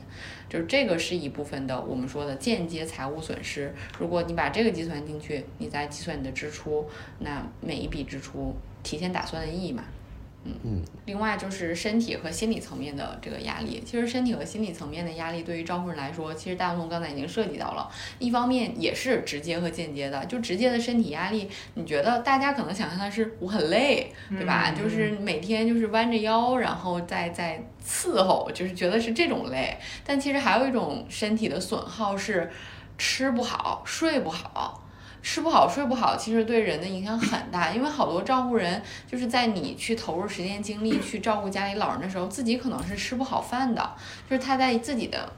[0.48, 3.74] 就是这个是一部分的我们说的间接财务损失。
[3.98, 9.84] 如果你把这个计算进去，你再计算你的支出，那每一笔支出提前打算的意义嘛。
[10.44, 13.82] 嗯，另外就是身体和心理层面的这个压力。
[13.84, 17.90] 其实身体和心理层面的压力对于照顾人来说，其实大龙刚才已经涉及到了。
[18.18, 24.70] 一方面也是直接和间接的，就直接的身体压力，你觉得大家可能想象的是我很累，对吧？
[24.70, 29.76] 嗯就是每天就是弯着腰，然后再再伺候，就是觉得是这种累。
[30.06, 32.50] 但其实还有一种身体的损耗是
[32.96, 34.86] 吃不好、睡不好。
[35.22, 43.94] 吃不好睡不好，其实对人的影响很大，因为好多照顾人就是在你去投入时间精力去照顾家里老人的时候，自己可能是吃不好饭的，
[44.28, 45.30] 就是他在自己的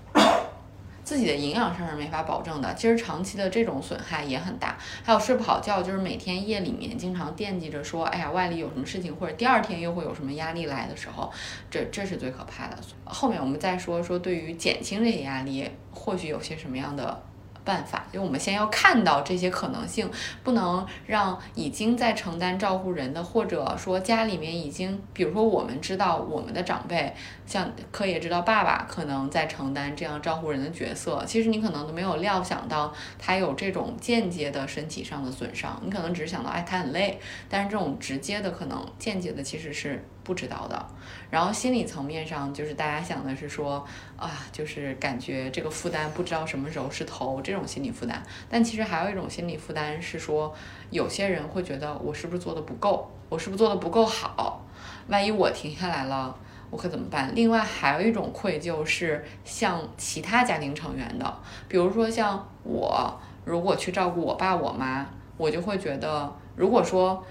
[1.03, 2.73] 自己的营养上是没法保证的。
[2.75, 11.31] 其实长期的这种损害也很大，还有睡不好觉，就是每天夜里面经常惦记着说，哎呀，外里有什么事情，或者第二天又会有什么压力来的时候，
[11.69, 12.77] 这这是最可怕的。
[13.05, 17.21] 后面我们再说说对于减轻这些压力，或许有些什么样的。
[17.65, 20.11] 办法，就我们先要看到这些可能性，
[20.43, 27.15] 不能让已经在承担照顾人的，或者说家里面已经，比如说我们知道我们的长辈，
[27.47, 40.87] 像柯也知道爸爸可能在承担这样照顾人的角色，其实你可能都没有料想到他有这种间接的身体上的损伤，你可能只是想到，哎，他很累，但是这种直接的可能间接的其实是不知道的。
[41.31, 43.85] 然后心理层面上，就是大家想的是说，
[44.17, 48.23] 啊，就是感觉这个负担不知道什么时候是头，这种心理负担。
[48.49, 50.55] 但其实还有一种心理负担是说，
[50.91, 54.65] 有些人会觉得我是不是做的不够，我是不是做的不够好，
[55.09, 56.37] 万一我停下来了。
[56.71, 57.31] 我可怎么办？
[57.35, 65.07] 另外还有一种愧疚是向其他家庭成员的，比如说像我，如果去照顾我爸我妈，
[65.37, 67.23] 我就会觉得，如果说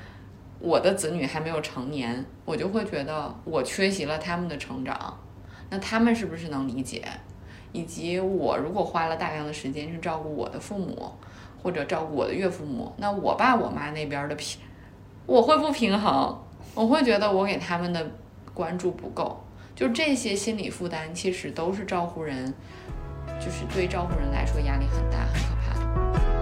[0.61, 5.19] 我的子女还没有成年，我就会觉得我缺席了他们的成长，
[5.69, 7.03] 那他们是不是能理解？
[7.71, 11.11] 以及我如果花了大量的时间去照顾我的父母，
[11.63, 14.61] 或者照顾我的岳父母，那我爸我妈那边的平，
[15.25, 16.37] 我会不平衡，
[16.75, 18.11] 我会觉得我给他们的
[18.53, 19.41] 关注不够，
[19.73, 22.53] 就这些心理负担，其实都是照顾人，
[23.39, 26.40] 就是对照顾人来说压力很大，很可怕的。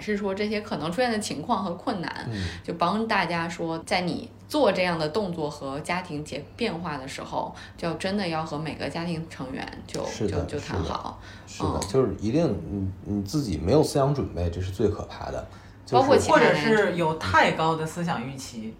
[0.00, 15.46] 展示说这些可能出现的情况和困难，嗯就帮大家说，在你做这样的动作和家庭结变化的时候，就真的要和每个家庭成员就是就就谈好，是的嗯，就是一定你你自己没有思想准备，这是最可怕的。
[15.84, 18.74] 就是包括或者是有太高的思想预期。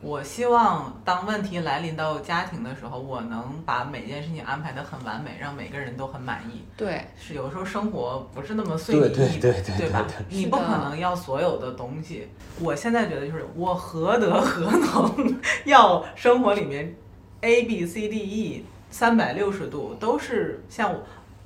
[0.00, 6.62] 我希望当问题来临到家庭的时候，我能把每件事情安排的很完美，让每个人都很满意。
[6.76, 10.06] 对是有时候生活不是那么随意，对对对对吧？
[10.28, 12.28] 你不可能要所有的东西。
[12.60, 16.94] 我现在觉得就是我何德何能 要生活里面
[17.40, 21.00] A B C D E 三百六十度都是像我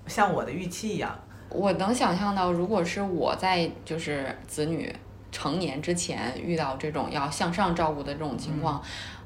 [0.07, 1.19] 像我的预期一样。
[1.49, 4.95] 我能想象到，如果是我在就是子女
[5.33, 8.81] 成年之前遇到这种要向上照顾的这种情况，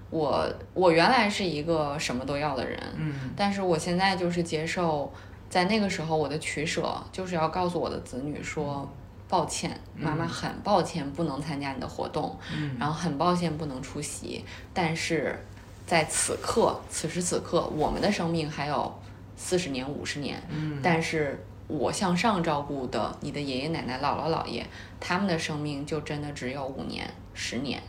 [0.09, 5.12] 我我原来是一个什么都要的人，嗯，但是我现在就是接受，
[5.51, 8.90] 在那个时候我的取舍就是要告诉我的子女说。
[9.29, 12.77] 抱歉，妈妈很抱歉不能参加你的活动，嗯。
[12.79, 15.37] 然后很抱歉不能出席，但是
[15.85, 18.97] 在此刻，此时此刻，我们的生命还有
[19.37, 20.79] 四十年、五十年，嗯。
[20.81, 24.65] 但是我向上照顾的你的爷爷奶奶、姥姥姥爷，
[25.01, 27.83] 他们的生命就真的只有五年、十年。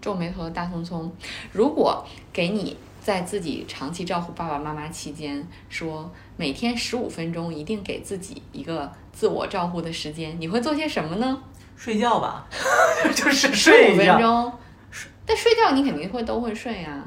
[0.00, 1.12] 皱眉头的大聪聪，
[1.52, 11.42] 如果给你在自己长期照顾爸爸妈妈期间，说每天十五分钟一定给自己一个自我照顾的时间，你会做些什么呢？
[11.76, 12.46] 睡觉吧，
[13.14, 14.18] 就是睡五分。
[14.18, 14.52] 钟，
[15.24, 17.04] 但睡觉你肯定会都会睡啊。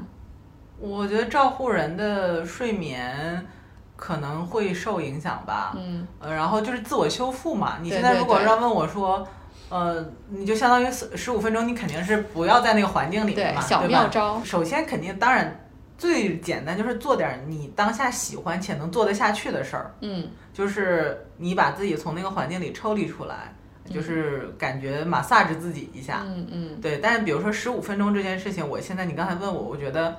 [0.78, 3.46] 我觉得照顾人的睡眠
[3.96, 5.74] 可能会受影响吧。
[5.76, 7.78] 嗯，呃，然后就是自我修复嘛。
[7.80, 9.26] 你现在如果要问我说，
[9.68, 13.86] 呃，你就相当于十五分钟，你肯定是不要在那个环境里面嘛，，对吧？
[13.88, 14.40] 妙招。
[14.44, 15.66] 首先肯定，当然
[15.98, 23.54] 最简单就是做点你当下喜欢且能做得下去的事儿，嗯，就是你把自己从那个环境里抽离出来，
[23.90, 26.22] 就是感觉马萨着自己一下。
[26.26, 30.16] 嗯嗯，对，但是比如说十五分钟这件事情，我现在你刚才问我，我觉得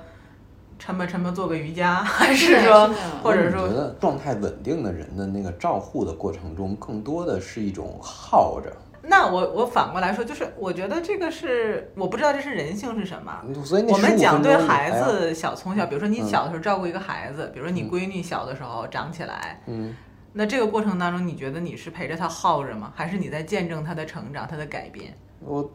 [0.78, 8.70] 抻吧沉吧做个瑜伽， 还是说是或者说我觉得状态稳定的人的那个照护的过程中，更多的是一种耗着。
[9.02, 13.42] 那我我反过来说，就是我觉得这个是我不知道这是人性是什么。
[13.64, 19.96] 所以我们讲对孩，子小从小，比如说你嗯小的时候照顾一个孩子，比如说你嗯闺女小的时候长起来，嗯，
[20.34, 22.92] 那这个过程当中，你觉得你是陪着她耗着吗？
[22.94, 25.16] 还是你在见证她的成长、她的改变？
[25.40, 25.70] 我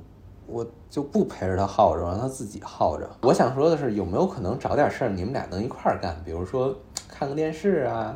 [0.46, 3.10] 我就不陪着他耗着，让他自己耗着。
[3.22, 6.16] 我想说的是，有没有可能找点事儿，你们俩能一块儿干？
[6.26, 6.76] 比如说
[7.08, 8.16] 看个电视啊，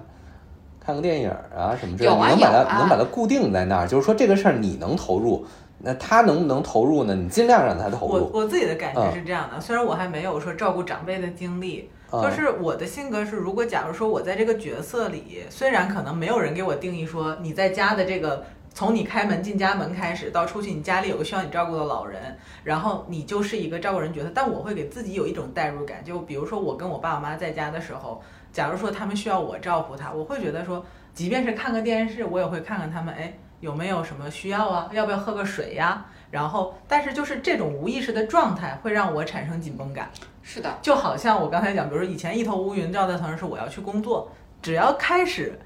[0.79, 5.45] 看个电影啊什么之类的，啊你能把它、啊能把它固定在那儿，就是说这个事儿你能投入，
[5.79, 7.15] 那他能不能投入呢？
[7.15, 8.13] 你尽量让他投入。
[8.31, 18.43] 我我自己的感觉嗯是这样的，虽然我还没有说照顾长辈的经历，嗯就是我的性格是，如果假如说我在这个角色里，虽然可能没有人给我定义说你在家的这个。
[18.77, 24.31] 从你开门进家门开始，到出去，你家里有个需要你照顾的老人，然后你就是一个照顾人角色。
[24.35, 28.21] 但我会给自己有一种代入感，就比如说我跟我爸我妈在家的时候，
[28.53, 34.87] 假如说他们需要我照顾他，我会觉得说，即便是看个电视，我也会看看他们，哎，有没有什么需要啊？
[34.93, 36.05] 要不要喝个水呀？
[36.29, 40.07] 然后，但是就是这种无意识的状态会让我产生紧绷感，
[40.43, 45.59] 是的，就好像我刚才讲，比如说以前一头乌云罩在头上是我要去工作，只要开始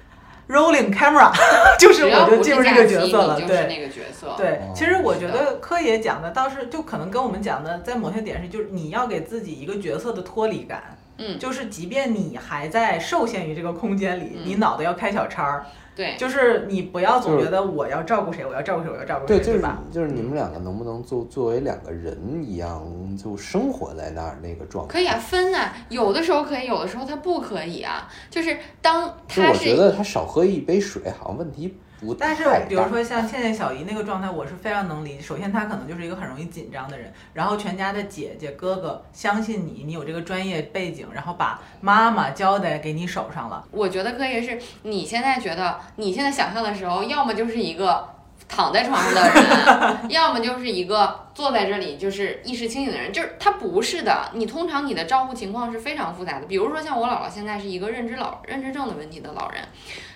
[0.47, 1.32] rolling camera，
[1.80, 3.67] 就是我就进入这个角色了，你就是对。
[3.67, 4.34] 那个角色。
[4.38, 19.80] 对哦，其实我觉得柯爷讲的倒是就可能跟我们讲的在某些点是，就是你要给自己一个角色的脱离感，嗯，就是即便你还在受限于这个空间里，嗯你脑袋要开小差儿，对，就是你不要总觉得我要照顾谁，我要照顾谁，我要照顾谁，对，就是吧？
[19.91, 22.82] 就是你们两个能不能作作为两个人一样，
[23.21, 24.93] 就生活在那儿那个状态？
[24.93, 28.10] 可以啊，分啊，有的时候可以，有的时候他不可以啊。
[28.30, 32.44] 就是当他是我觉得他少喝一杯水，好像问题不太但是。
[32.68, 35.22] 比如说像倩倩小姨那个状态，我是非常能理解。
[35.22, 43.64] 首先，她可能就是一个很容易紧张的人，然后全家的姐姐哥哥相信你，你有这个专业背景，然后把妈妈交代给你手上了。
[43.72, 48.10] 我觉得可以是，你现在觉得你现在想象的时候，要么就是一个
[48.50, 54.30] 躺在床上的人， 要么就是一个坐在这里就是意识清醒的人，就是他不是的。
[54.34, 59.62] 你通常你的照顾情况是非常复杂的，比如说像我姥姥现在是一个认知老认知症的问题的老人，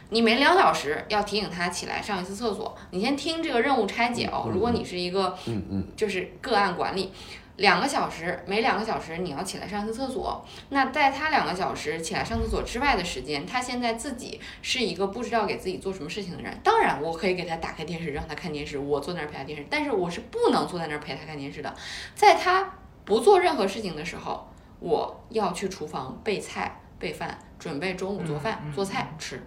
[0.10, 4.50] 你每两小时要提醒他起来上一次厕所，你先听这个任务拆解哦。
[4.54, 7.12] 如果你是一个嗯嗯，就是个案管理，
[7.58, 10.46] 两个小时，每两个小时你要起来上一次厕所。
[10.70, 16.56] 那在他两个小时起来上厕所之外的时间，他现在自己是一个不知道给自己做什么事情的人。
[16.64, 21.74] 当然，我可以给他打开电视让他看电视，我坐那儿陪他电视，但是我是不能坐在那儿陪他看电视的。
[22.14, 22.74] 在他
[23.06, 24.48] 不做任何事情的时候，
[24.80, 29.42] 我要去厨房备菜、备饭，准备中午做饭、做菜吃。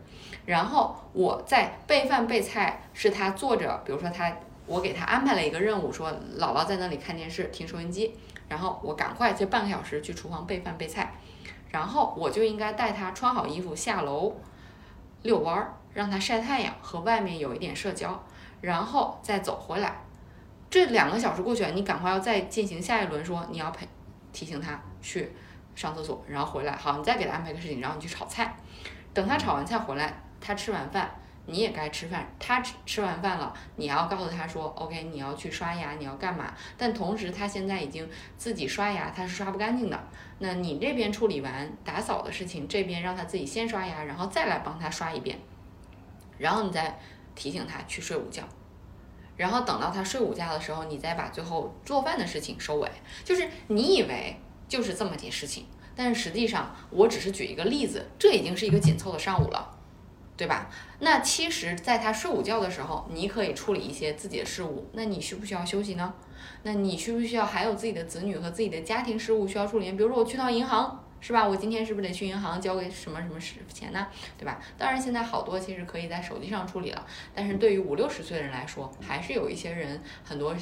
[0.49, 4.33] 然后我在备饭备菜是他坐着，比如说他
[4.65, 8.17] 我给他安排了一个任务，说姥姥在那里看电视、听收音机，
[8.49, 11.13] 然后我赶快这半个小时去厨房备饭备菜，
[11.69, 14.35] 然后我就应该带他穿好衣服下楼
[15.21, 18.19] 遛弯儿，让他晒太阳和外面有一点社交，
[18.63, 20.01] 然后再走回来。
[20.71, 23.87] 这两个小时过去了，你赶快要再进行下一轮，说你要陪
[24.33, 25.31] 提醒他去
[25.75, 28.57] 上厕所，然后回来，好，你再给他安排个事情，然后你去炒菜。
[29.13, 31.11] 等他炒完菜回来，他吃完饭，
[31.47, 32.27] 你也该吃饭。
[32.39, 36.55] 他吃吃完饭了，你要告诉他说，OK，你要去刷牙，你要干嘛？
[36.77, 39.99] 但同时他现在已经自己刷牙，他是刷不干净的。
[40.39, 45.39] 那你这边处理完打扫的事情，这边让他自己先刷牙，然后再来帮他刷一遍，
[46.39, 46.99] 然后你再
[47.35, 48.43] 提醒他去睡午觉。
[49.37, 52.91] 然后等到他睡午觉的时候，你再把最后做饭的事情收尾。
[53.25, 54.37] 就是你以为
[54.67, 55.65] 就是这么件事情，
[55.95, 59.78] 但是实际上我只是举一个例子，这已经是一个紧凑的上午了，
[60.39, 60.71] 对吧？
[61.01, 64.89] 那其实，在他睡午觉的时候，你可以处理一些自己的事务。
[64.93, 66.15] 那你需不需要休息呢？
[66.63, 69.91] 那你需不需要还有自己的子女和自己的家庭事务需要处理？
[69.91, 71.47] 比如说我去趟银行，是吧？
[71.47, 74.07] 我今天是不是得去银行交给什么什么事钱呢？
[74.37, 74.61] 对吧？
[74.77, 80.55] 当然，现在好多其实可以在手机上处理了，但是对于五六十岁的人来说，还是有一些人很多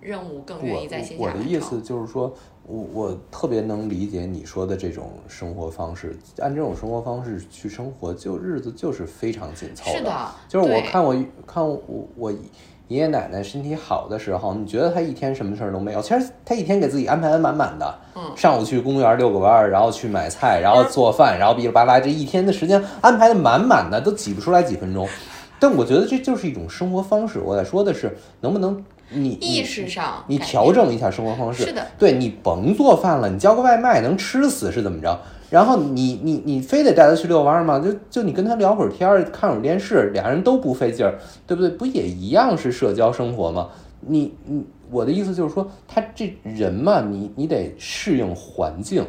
[0.00, 1.44] 任务更愿意在线下我完成。
[1.44, 2.34] 的意思就是说，
[2.64, 12.32] 我我特别能理解你说的这种生活方式，按这种生活方式去生活，就日子就是非常紧凑是的，就是我看我看我我
[12.90, 17.94] 爷爷奶奶身体好的时候，你觉得他一天什么事儿都没有，其实他一天给自己安排的满满的。
[18.16, 25.08] 嗯上午去公园遛个弯儿，然后去买菜，然后做饭，然后哔哩吧啦，这一天的时间安排的满满的，都挤不出来几分钟。
[25.60, 27.38] 但我觉得这就是一种生活方式。
[27.38, 31.62] 我在说的是，能不能你意你识上你调整一下生活方式。
[31.64, 35.20] 是的，对你甭做饭了，你叫个外卖能吃死是怎么着？
[35.50, 37.80] 然后你你你非得带他去遛弯吗？
[37.80, 41.68] 就就你跟他聊会儿天儿，看会儿电视，俩人都不费劲儿，对不对？
[41.70, 43.68] 不也一样是社交生活吗？
[44.00, 49.04] 你你我的意思就是说，他这人嘛，你你得适应环境，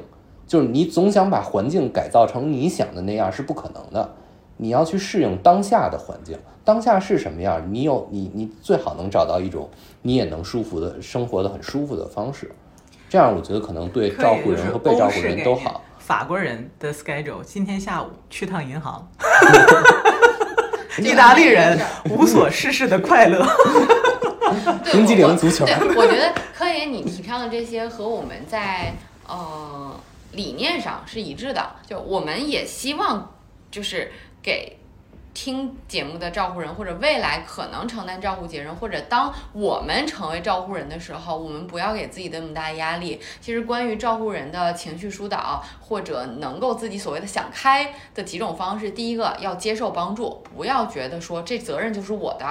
[0.48, 4.10] 就是你总想把环境改造成你想的那样是不可能的。
[4.58, 9.70] 你要去适应当下的环境，当下是什么样，你有你你最好能找到一种
[10.02, 12.52] 你也能舒服的生活的很舒服的方式，
[13.10, 15.82] 这样我觉得可能对照顾人和被照顾人都好。
[16.02, 19.08] 法国人的 schedule，今天下午去趟银行。
[20.98, 21.80] 就 意大利人
[22.10, 23.46] 无所事事的快乐。
[24.84, 28.94] 对冰激凌我足球对，我觉得科研你提倡的这些和我们在
[29.26, 29.98] 呃
[30.34, 33.34] 理念上是一致的，就我们也希望
[33.70, 34.78] 就是给。
[35.34, 43.20] 听节目的照顾人，或者未来可能承担照顾别人，或者当我们成为照顾人的时候，我们不要给自己那么大压力。
[43.40, 52.46] 其实关于照顾人的情绪疏导，或者能够自己所谓的想开的几种方式，第一个要接受帮助，不要觉得说这责任就是我的，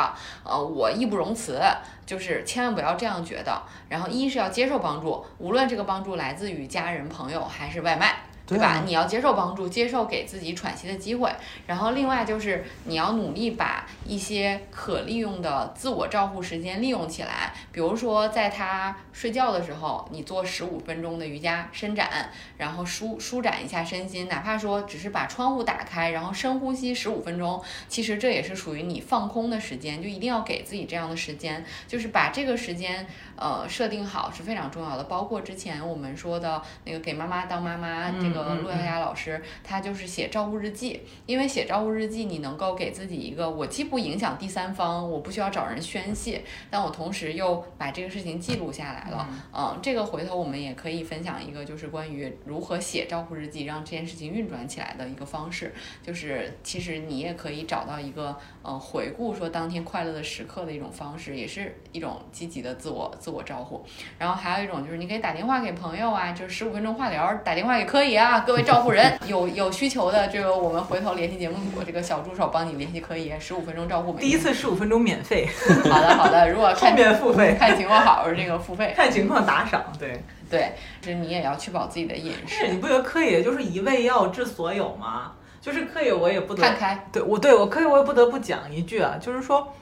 [0.45, 1.61] 呃，我义不容辞，
[2.07, 3.63] 就是千万不要这样觉得。
[3.89, 8.30] 然后一是要接受帮助，无论这个帮助来自于家人、朋友还是外卖。
[8.51, 8.73] 对吧？
[8.73, 11.31] 对啊你要接受帮助，接受给自己喘息的机会。
[11.67, 17.53] 然后另外就是你要努力把一些可利用的自我照护时间利用起来。
[17.73, 35.05] 比如说，在他睡觉的时候，你做十五分钟的瑜伽伸展，然后舒舒展一下身心，哪怕说只是把窗户打开，然后深呼吸十五分钟，其实这也是属于你放空的时间，就一定要给自己这样的时间，就是把这个时间呃设定好是非常重要的。
[35.05, 49.29] 包括之前我们说的那个给妈妈当妈妈，这个嗯嗯陆亚亚老师他就是写照顾日记，因为写照顾日记你能够给自己一个我既不影响第三方，我不需要找人宣泄，但我同时又把这个事情记录下来了。
[49.53, 55.75] 嗯，这个回头我们也可以分享一个，就是关于如何写照顾日记，让这件事情运转起来的一个方式。
[56.03, 63.85] 就是其实你也可以找到一个呃回顾说当天快乐的时刻的一种方式，也是一种积极的自我自我照顾。
[64.19, 68.31] 然后还有一种就是你可以打电话给朋友啊，就是十五分钟化疗，打电话也可以啊。
[68.31, 74.21] 啊，各位照顾人有有需求的，这个我们回头联系节目组，这个小助手帮你联系可以，十五分钟照顾每。
[74.21, 75.49] 第一次十五分钟免费，
[75.91, 78.93] 好的好的，如果 看面付费，看情况好是，这个付费。
[78.95, 79.83] 看情况打赏。
[79.99, 85.33] 对，对，就是你也要确保自己的饮食你，不觉得科野就是一味药治所有吗？
[85.61, 87.09] 就是刻意，我也不得看开。
[87.13, 89.73] 对我对我可以，我也不得不讲一句啊，就是说，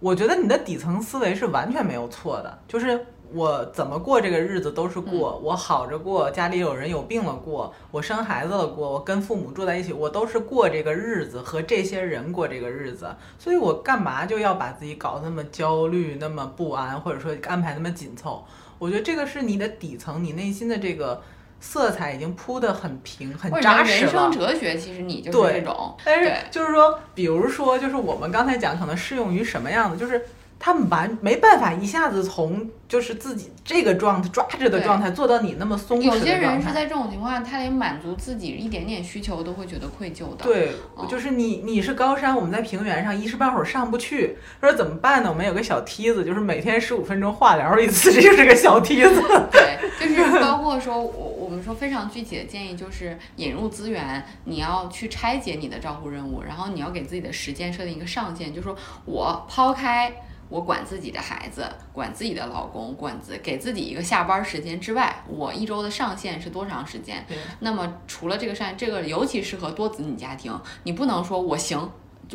[0.00, 18.44] 我觉得你的底层思维是完全没有错的，就是我怎么过这个日子都是过，我好着过，家里有人有病了过，我生孩子了过，我跟父母住在一起，我都是过这个日子和这些人过这个日子，所以我干嘛就要把自己搞得那么焦虑、那么不安，或者说安排那么紧凑？
[18.78, 21.20] 我觉得这个是你的底层，你内心的这个
[21.60, 24.32] 色彩已经铺得很平、很扎实了人生。
[24.32, 25.96] 哲学，其实你就是对这种。
[26.04, 30.24] 但是就是说，比如说，就是我们刚才讲，可能适用于什么样的，就是
[30.58, 36.26] 他们完没办法一下子从就是自己这个状态抓着的状态做到你那么松弛有的状态。
[36.26, 40.44] 些人是在这种情况下，他连满足自己一点点需求都会觉得愧疚的。
[40.44, 44.36] 对哦，就是你，你是高山，我们在平原上，一时半会儿上不去。
[44.60, 45.30] 说怎么办呢？
[45.30, 49.22] 我们有个小梯子，就是每天十五分钟化疗一次，这就是个小梯子。
[49.52, 60.10] 对，就是包括说，我我们说非常具体的建议就是引入资源，你要去拆解你的照护任务，然后你要给自己的时间设定一个上限，就是说我抛开。
[60.48, 67.24] 我管自己的孩子，管自己的老公，管自给自己一个下班时间之外，我一周的上限是多长时间？
[67.28, 71.90] 对那么除了这个上限，这个尤其适合多子女家庭，你不能说我行。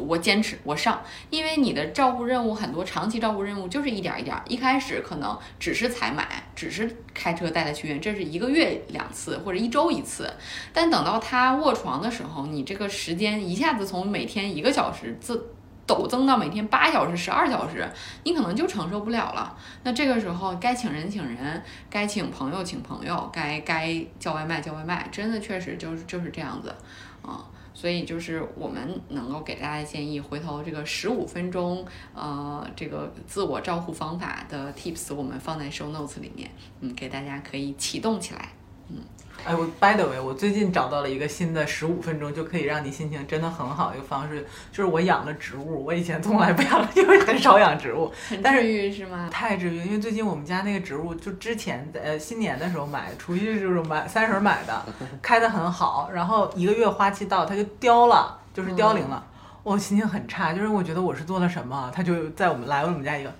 [0.08, 4.42] 我坚持，我上，因为你的照顾任务很多，长期照顾任务就是一点儿一点儿。
[4.48, 10.34] 一开始可能只是采买，只是开车带他去医院，这是一个月两次或者一周一次。
[10.74, 15.52] 但等到他卧床的时候，你这个时间一下子从每天一个小时自
[15.86, 17.88] 陡增到每天八小时、十二小时，
[18.24, 19.58] 你可能就承受不了了。
[19.84, 26.74] 那这个时候该请人请人，该请朋友请朋友，该该叫外卖叫外卖，真的确实就是就是这样子，
[27.22, 38.50] 啊、所以就是我们能够给大家建议，回头这个十五分钟，呃，这个自我照护方法的 tips，我们放在 show notes 里面，嗯，给大家可以启动起来。
[38.90, 38.98] 嗯
[39.46, 45.84] 哎，我 by the way，我最近找到了一个新的十五分钟就可以让你心情真的很好的一个方式，就是我养了植物。
[45.84, 49.28] 我以前从来不养， 因为很少养植物，很但是治愈是吗？
[49.30, 49.78] 太治愈。
[49.84, 54.86] 因为最近我们家那个植物，就之前呃新年的时候买，除夕的时候买，三十儿买的，
[55.22, 59.26] 开的很好，然后一个月花期到，它就凋了，就是凋零了。
[59.64, 63.34] 我心情很差，就是我觉得我是做了什么，它就在我们来我们家一个，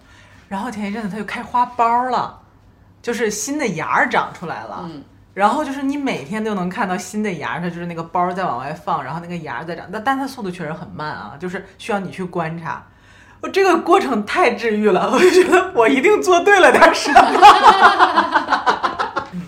[0.50, 2.42] 然后前一阵子它就开花苞了，
[3.02, 4.86] 就是新的芽儿长出来了。
[4.90, 12.86] 嗯，然后就是你每天都能看到新的牙，它就是那个包在往外放，然后那个牙在长，但但它速度确实很慢啊，就是需要你去观察。
[13.42, 18.73] 我这个过程太治愈了， 我就觉得我一定做对了点什么。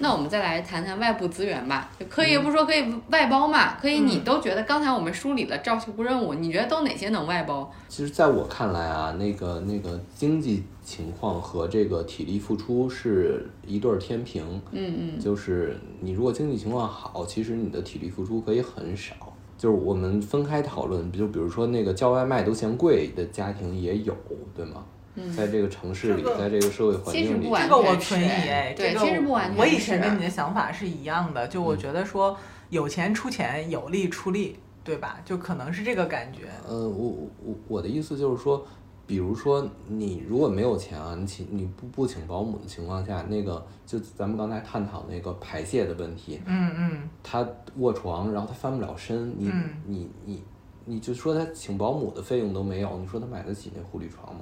[0.06, 1.90] 那我们再来谈谈外部资源吧。
[2.00, 3.76] 就科业不说可以外包嘛？
[3.82, 7.74] 可以，你都觉得刚才我们梳理了照顾任务，你觉得都哪些能外包？
[7.88, 14.46] 其实，在我看来啊，那个那个经济情况和这个体力付出是一对儿天平。
[14.72, 19.16] 嗯嗯，就是你如果经济情况好，其实你的体力付出可以很少。
[19.58, 24.16] 就是我们分开讨论，就比如说那个叫外卖都嫌贵的家庭也有，
[24.56, 24.86] 对吗？
[25.16, 25.32] 嗯。
[25.34, 27.28] 在这个城市里，在这个社会环境里。
[27.28, 32.38] 其实不，完这个我全存疑是哎，对这个其实不完全我以前跟你的想法是一样的，就我觉得说
[32.70, 35.20] 有钱出钱，有力出力，对吧？
[35.26, 36.50] 就可能是这个感觉。
[36.68, 37.10] 呃，我
[37.44, 38.66] 我我的意思就是说，
[39.08, 47.48] 比如说你如果没有钱啊，你请你不不请保姆的情况下，那个就咱们刚才探讨那个排泄的问题，嗯嗯，他
[47.78, 49.70] 卧床，然后他翻不了身，你、嗯。
[49.86, 50.44] 你你
[50.88, 54.42] 你就说他请保姆的费用都没有，你说他买得起那护理床吗？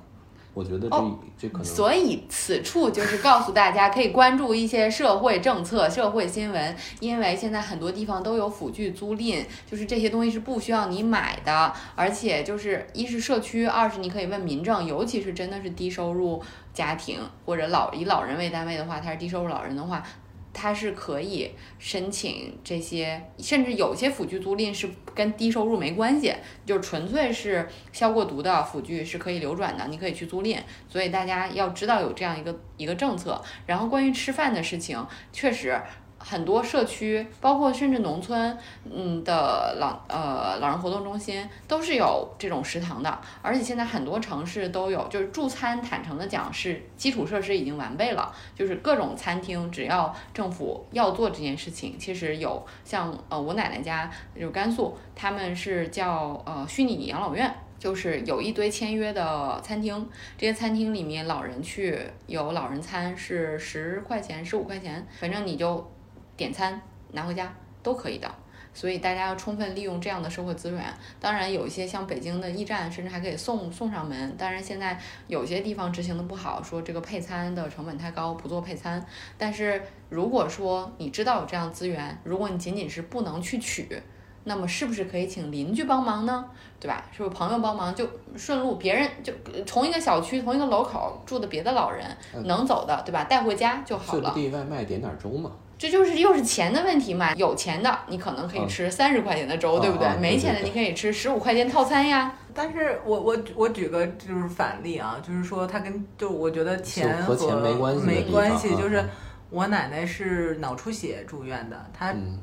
[0.54, 16.42] 我觉得这、哦这可能所以此处就是告诉大家，可以关注一些社会政策、社会新闻，因为现在很多地方都有辅具租赁，就是这些东西是不需要你买的，而且就是一是社区，二是你可以问民政，尤其是真的是低收入
[16.74, 20.04] 家庭或者老以老人为单位的话，他是低收入老人的话。
[20.54, 26.34] 它是可以申请这些，甚至有些辅具租赁是跟低收入没关系，
[26.66, 30.60] 就是纯粹是消过毒的辅具是可以流转的，你可以去租赁。
[30.88, 33.44] 所以大家要知道有这样一个一个政策。
[33.66, 35.82] 然后关于吃饭的事情，确实
[36.24, 38.58] 很多社区，包括甚至农村，
[38.90, 39.76] 嗯的。
[39.80, 46.24] 老呃老人活动中心都是有这种食堂的，而且现在很多城市都有，就是助餐，坦诚的。
[46.28, 57.54] 讲是基础设施已经完备了，就是各种餐厅，只要政府要做这件事情，其实有像呃我奶奶家就是甘肃，他们是叫呃虚拟养老院。
[57.80, 59.60] 就是有一堆签约的。
[59.62, 60.08] 餐厅，
[60.38, 65.86] 这些餐厅里面老人去有老人餐是十块钱、十五块钱，反正你就
[66.44, 66.82] 点餐
[67.14, 68.30] 拿回家，都可以的。
[68.76, 70.84] 所以大家要充分利用这样的社会资源。
[71.20, 74.36] 当然，有一些像北京的驿站，甚至还可以送送上门。
[74.36, 79.06] 当然，现在有些地方执行的不好，说这个配餐的成本太高，不做配餐。
[79.38, 83.88] 但是如果说你知道有这样资源，如果你仅仅是不能去取，
[84.46, 86.44] 那么是不是可以请邻居帮忙呢？
[86.80, 87.06] 对吧？
[87.12, 89.32] 是不是朋友帮忙就顺路，别人就
[89.68, 92.04] 同一个小区、同一个楼口住的别的老人
[92.44, 93.24] 能走的，对吧？
[93.26, 94.34] 带回家就好了。
[94.34, 95.52] 碎不地外卖点点粥嘛。
[95.84, 97.36] 这就是又是钱的问题嘛。
[97.36, 102.34] 有钱的你可能可以吃三十块钱的粥，嗯对不对没钱的你可以吃十五块钱套餐呀。
[102.54, 109.04] 但是我我我举个就是反例啊，就是说他跟就我觉得钱就和钱没关系没关系，啊就是
[109.50, 112.40] 我奶奶是脑出血住院的，她嗯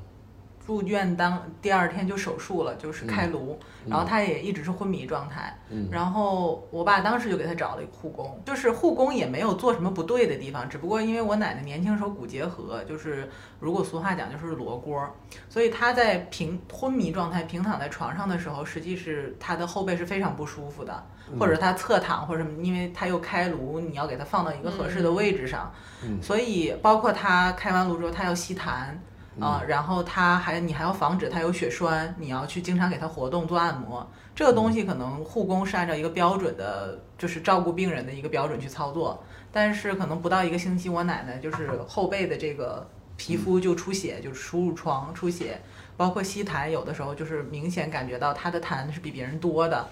[0.67, 3.59] 住院当第二天就手术了，就是开颅，
[3.89, 5.57] 然后他也一直是昏迷状态。
[5.69, 15.09] 嗯然后我爸当时就给他找了一个护工，就是护工也没有做什么不对的地方，只不过因为我奶奶年轻时候骨结核，就是如果俗话讲就是罗锅，
[15.49, 21.05] 所以她在平昏迷状态平躺在床上的时候，实际是她的后背是非常不舒服的，
[21.39, 25.73] 或者她侧躺或者什么，因为她又开颅，你要给她放到一个合适的位置上，
[26.05, 28.91] 嗯所以包括她开完颅之后，她要吸痰。
[29.37, 39.23] 嗯啊、然后她还你还要防止她有血栓，你要去经常给她活动做按摩，这个东西可能护工是按照一个标准的，就是照顾病人的一个标准去操作，
[39.53, 45.61] 但是可能不到一个星期，我奶奶就是后背的这个皮肤就出血，就是输入疮出血，
[45.97, 49.87] 包括吸痰，有的时候就是明显感觉到她的痰是比别人多的。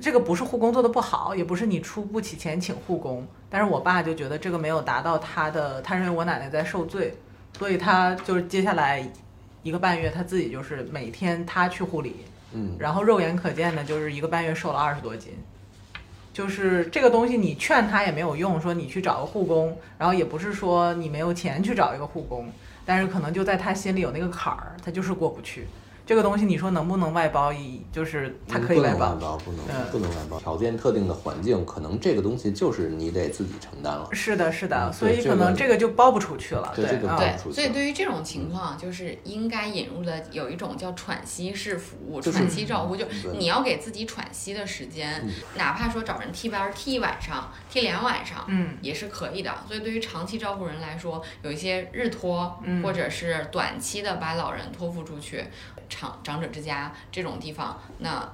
[0.00, 7.14] 这个不是护工做的不好，也不是你出不起钱请护工，但是我爸就觉得这个没有达到他的，他认为我奶奶在受罪，
[7.58, 9.06] 所以他就是接下来
[9.62, 12.16] 一个半月，他自己就是每天他去护理，
[12.52, 15.32] 嗯然后肉眼可见的就是一个半月瘦了二十多斤。
[16.32, 22.50] 就是这个东西，你劝他也没有用，说你去找个护工，然后也不是说你没有钱去找一个护工，
[22.86, 25.66] 但是可能就在他心里有那个坎儿，他就是过不去。
[26.04, 27.52] 这个东西你说能不能外包？
[27.52, 30.38] 一就是他可以外包不能外，包，不能嗯不能外包。
[30.40, 34.08] 条件特定的环境，可能这个东西就是你得自己承担了。
[34.12, 36.72] 是的，是的，嗯所以可能这个就包不出去了。
[36.74, 45.24] 对啊对这个包对出，去所以对于这种情况，就是应该引入的有一种叫喘息式服务、喘息照顾，就对你要给自己喘息的时间，
[45.56, 49.52] 哪怕说找人替班儿替一晚上、替两晚上，嗯也是可以的。
[49.68, 55.44] 所以对于长期照顾人来说，有一些日托，嗯或者是短期的把老人托付出去，
[55.92, 58.26] 长长者之家这种地方，那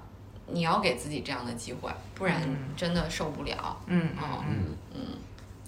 [0.46, 3.76] 你要给自己这样的机会，不然嗯真的受不了。
[3.86, 5.00] 嗯哦嗯嗯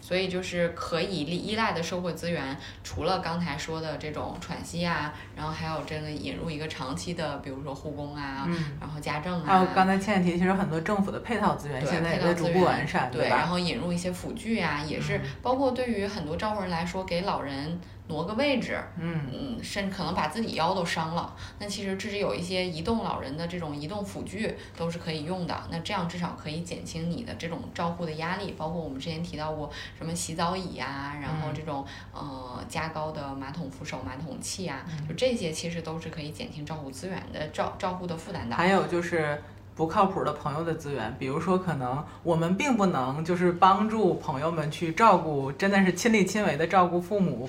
[0.01, 8.76] 所以就是可以依依赖的社会资源，除了刚才说的这种喘息啊，然后还有这个引入一个长期的，比如说护工啊，嗯。
[8.80, 13.47] 然后家政啊还有啊，刚才倩倩提，其实很多政府的配套资源对现在也配套在逐步完善，对，然？
[13.47, 17.78] 后引入一些辅具啊，也是嗯包括对于很多照顾人来说，给老人
[18.11, 21.33] 挪个位置，嗯嗯，甚至可能把自己腰都伤了。
[21.61, 25.57] 那其实这是有一些移动老人的这种移动辅具都是可以用的。
[25.71, 38.57] 那这样至少可以减轻你的这种照护的压力，包括我们之前提到过什么洗澡椅呀、然后嗯这种呃加高的马桶扶手、马桶器啊，嗯就这些其实都是可以减轻照护资源的照照护的负担的。
[38.57, 39.41] 还有就是
[39.77, 47.49] 不靠谱的朋友的资源，比如说可能我们并不能就是帮助朋友们去照顾，真的是亲力亲为的照顾父母。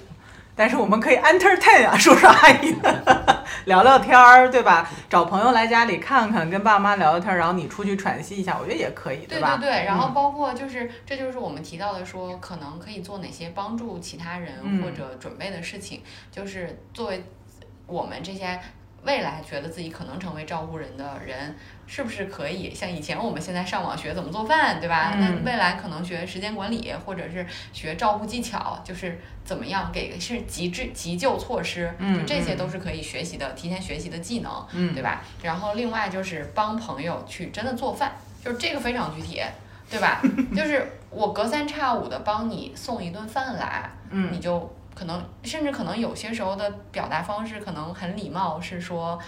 [0.61, 2.75] 但是我们可以 entertain 啊，叔叔阿姨
[3.65, 4.87] 聊聊天儿，对吧？
[5.09, 9.25] 找朋友来家里看看，跟爸妈聊聊天儿，然后你出去喘息一下，我觉得也可以，吧？
[9.25, 17.23] 对对对，然后嗯包括就是，这就是我们提到的说，可能可以做哪些帮助其他人嗯或者准备的事情，就是作为
[17.87, 18.59] 我们这些
[19.03, 21.55] 未来觉得自己可能成为照顾人的人，
[21.93, 25.11] 是不是可以像以前我们现在上网学怎么做饭，对吧？
[25.13, 34.49] 嗯那未来可能学时间管理，或者是学照顾技巧，就是怎么样给是急治急救措施，嗯就这些嗯都是可以学习的，提前学习的技能。
[34.71, 35.21] 嗯，对吧？
[35.43, 39.41] 然后另外就是帮朋友去真的做饭，就是这个非常具体，
[39.89, 40.21] 对吧？
[40.55, 49.19] 就是我隔三差五的帮你送一顿饭来，嗯你就可能甚至可能有些时候的表达方式可能很礼貌，是说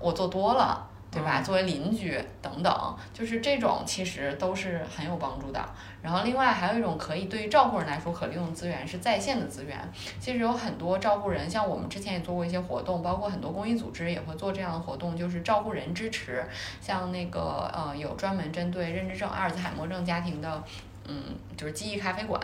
[0.00, 0.88] 我做多了。
[1.16, 1.40] 对吧？
[1.40, 5.64] 嗯作为邻居等等，就是这种其实都是很有帮助的。
[6.02, 9.78] 然后另外还有一种可以对于照顾人来说可利用资源是在线的资源。
[10.20, 16.44] 其实有很多照顾人，像我们之前也做过一些活动，包括很多公益组织也会做这样的活动，就是照顾人支持。
[16.80, 20.62] 像那个呃，有专门针对认知症、阿尔兹海默症家庭的，
[21.08, 21.22] 嗯，
[21.56, 22.40] 就是记忆咖啡馆。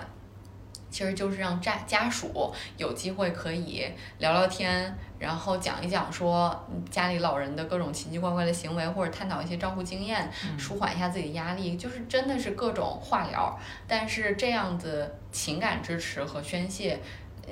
[0.92, 3.84] 其实就是让家家属有机会可以
[4.18, 13.58] 聊聊天，然后讲一讲说嗯家里老人的各种奇奇怪怪的行为，或者探讨一些照顾经验，舒缓一下自己的压力，就是真的是各种化疗。
[13.88, 17.00] 但是这样子情感支持和宣泄，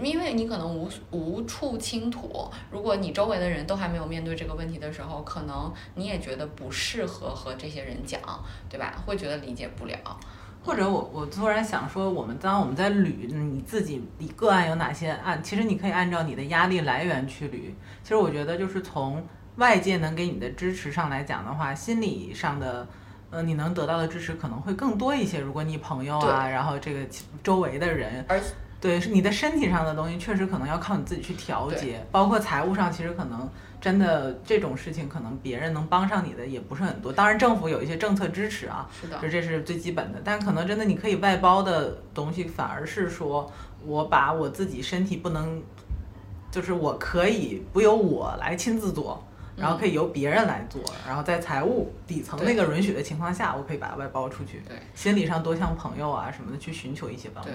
[0.03, 8.21] 因为你可能无无处倾吐，如果你周围的人都还没有面对这个问题的时候，可能你也觉得不适合和这些人讲，
[8.69, 9.03] 对吧？
[9.07, 9.97] 会觉得理解不了。
[10.63, 17.53] 或者我我突然想说，我们当我们在捋你自己你个案有哪些案，其实你可以按照你的压力来源去捋。
[18.03, 22.87] 其实我觉得就是从外界能给你的支持上来讲的话，心理上的。
[23.33, 25.39] 呃，你能得到的支持可能会更多一些。
[25.39, 27.07] 如果你朋友啊，然后这个
[27.45, 28.41] 周围的人，而
[28.81, 32.05] 对，是你的身体上的东西，确实可能要靠你自己去调节。
[32.11, 33.49] 包括财务上，其实可能
[33.81, 37.13] 真的这种事情，可能别人能帮上你的也不是很多。
[37.13, 40.21] 当然，政府有一些政策支持啊，是的，就这是最基本的。
[40.23, 43.51] 但可能真的你可以外包的东西，反而是说
[43.85, 45.63] 我把我自己身体不能，
[46.51, 49.25] 就是我可以不由我来亲自做。
[49.57, 54.63] 然后可以由别人来做，然后在财务底层那个允许的情况下，我可以把它外包出去。
[54.67, 57.51] 对，心理上多向朋友啊什么的去寻求一些帮助。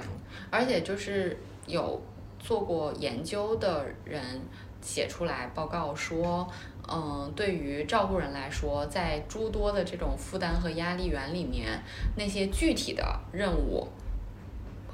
[0.51, 1.99] 而且就是有
[2.37, 4.39] 做过研究的人
[4.85, 6.47] 写出来报告说，
[6.87, 11.81] 嗯，对于照顾人来说，在诸多的这种负担和压力源里面，
[12.15, 13.87] 那些具体的任务。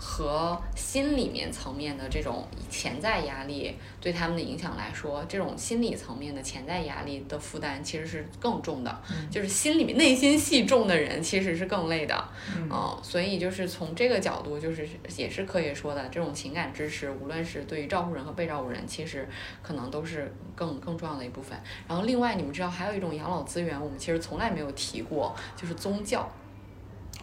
[0.04, 19.30] 和心里面层面的这种潜在压力对他们的影响来说，这种心理层面的潜在压力的负担其实是更重的，就是心里面内心戏重的人其实是更累的，嗯，所以就是从这个角度，就是也是可以说的，这种情感支持，无论是对于照顾人和被照顾人，其实
[19.62, 21.56] 可能都是更更重要的一部分。
[21.88, 26.28] 然后另外，你们知道还有一种养老资源，我们其实从来没有提过，就是宗教。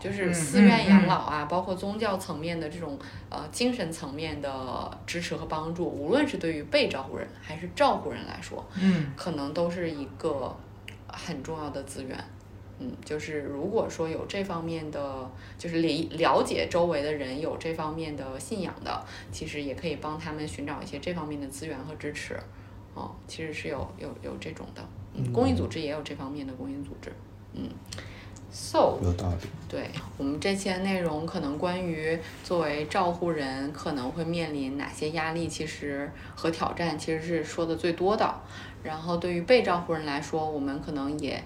[0.01, 10.55] 就是寺院养老啊，包括宗教层面的这种呃精神层面的支持和帮助，无论是对于被照顾人还是照顾人来说，嗯，可能都是一个
[11.07, 12.17] 很重要的资源。
[12.81, 15.29] 嗯，就是如果说有这方面的，
[15.59, 22.39] 就是理了解周围的人有这方面的信仰的，其实也可以帮他们寻找一些这方面的资源和支持。
[22.95, 27.13] 哦，其实是有有有这种的，嗯，公益组织也有这方面的公益组织，
[27.53, 27.69] 嗯。
[28.51, 29.49] So 有道理。
[29.69, 38.35] 对我们这些内容，可能关于作为照护人可能会面临哪些压力，其实和挑战，其实是说的最多的。
[38.83, 41.43] 然后对于被照护人来说，我们可能也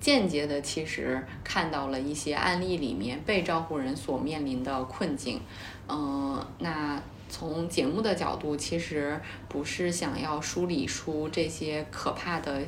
[0.00, 5.40] 间接的其实看到了一些案例里面被照护人所面临的困境。
[5.88, 12.62] 嗯，那从节目的角度，其实不是想要梳理出这些可怕的。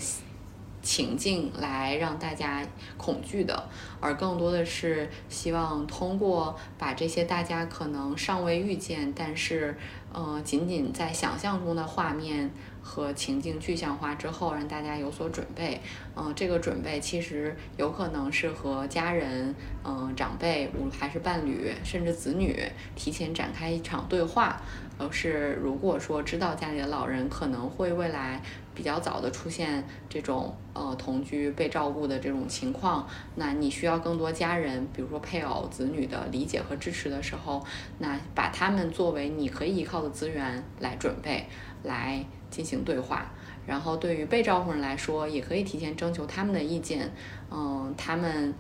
[0.88, 2.66] 情境来让大家
[2.96, 3.68] 恐惧的，
[4.00, 9.76] 而更多的是希望通过把这些大家可能尚未遇见，但是
[10.14, 15.78] 呃仅仅在想象中的画面和情境具象化之后，让大家有所准备。
[16.16, 22.58] 嗯，这个准备其实有可能是和家人、嗯长辈，还是伴侣，甚至子女
[22.96, 24.62] 提前展开一场对话。
[25.00, 28.42] 而是如果说知道家里的老人可能会未来
[28.78, 33.04] 比较早的出现这种呃同居被照顾的这种情况，
[33.34, 37.60] 那你需要更多家人，比如说配偶、子女的理解和支持的时候，
[37.98, 41.44] 那把他们作为你可以依靠的资源来准备，
[41.82, 43.28] 来进行对话。
[43.66, 47.12] 然后对于被照顾人来说，也可以提前征求他们的意见，
[47.50, 48.54] 嗯，他们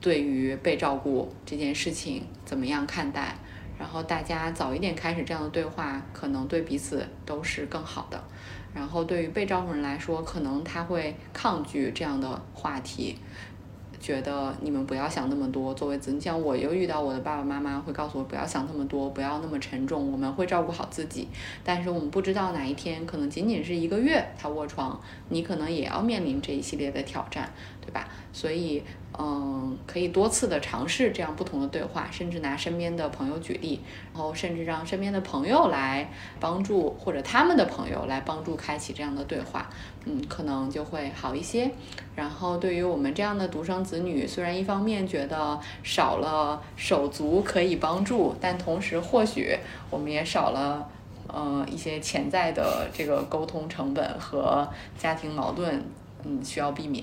[0.00, 3.36] 对于被照顾这件事情怎么样看待？
[3.78, 8.24] 然后大家早一点开始这样的对话，可能对彼此都是更好的。
[8.74, 13.16] 然后对于被照顾人来说，可能他会抗拒这样的话题，
[14.00, 15.72] 觉得你们不要想那么多。
[15.74, 21.28] 作为子女，像我又遇到我的爸爸妈妈会告诉我不要想那么多，不要那么沉重，我们会照顾好自己。
[21.62, 27.52] 但是我们不知道哪一天，可能仅仅是一个月他卧床，你可能也要面临这一系列的挑战，
[27.84, 28.08] 对吧？
[28.32, 28.82] 所以。
[29.18, 33.78] 嗯，可以多次的尝试这样不同的对话，甚至拿身边的朋友举例，
[34.14, 36.10] 然后甚至让身边的朋友来
[36.40, 39.68] 帮助，或者他们的朋友来帮助开启这样的对话，
[40.06, 41.70] 嗯，可能就会好一些。
[42.16, 49.54] 然后对于我们这样的独生子女，虽然一方面觉得少了手足可以帮助，但同时或许
[49.90, 50.88] 我们也少了
[51.28, 54.66] 呃一些潜在的这个沟通成本和
[54.96, 55.84] 家庭矛盾。
[56.24, 57.02] 嗯，需要避免，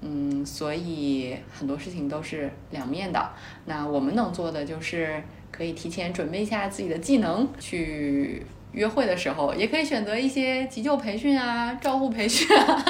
[0.00, 3.30] 嗯，所以很多事情都是两面的。
[3.66, 12.84] 那我们能做的就是可以提前准备一下自己的技能，去约会的时候，也可以选择一些急救培训啊、照护培训啊。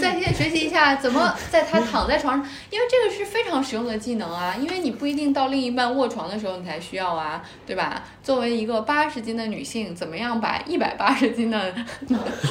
[0.00, 4.54] 在线学习一下怎么在他躺在床上，因为这个是非常实用的技能啊。
[4.60, 8.02] 因为你不一定到另一半卧床的时候你才需要啊，对吧？
[8.22, 11.74] 作为一个八十斤的女性，怎么样把一百八十斤的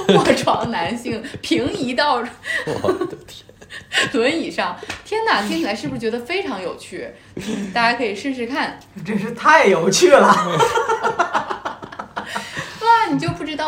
[0.10, 2.16] 卧床男性平移到？
[2.16, 3.46] 我的天！
[4.14, 4.76] 轮椅上。
[5.06, 7.08] 天哪，听起来是不是觉得非常有趣？
[7.74, 8.80] 大家可以试试看。
[9.06, 10.34] 真是太有趣了。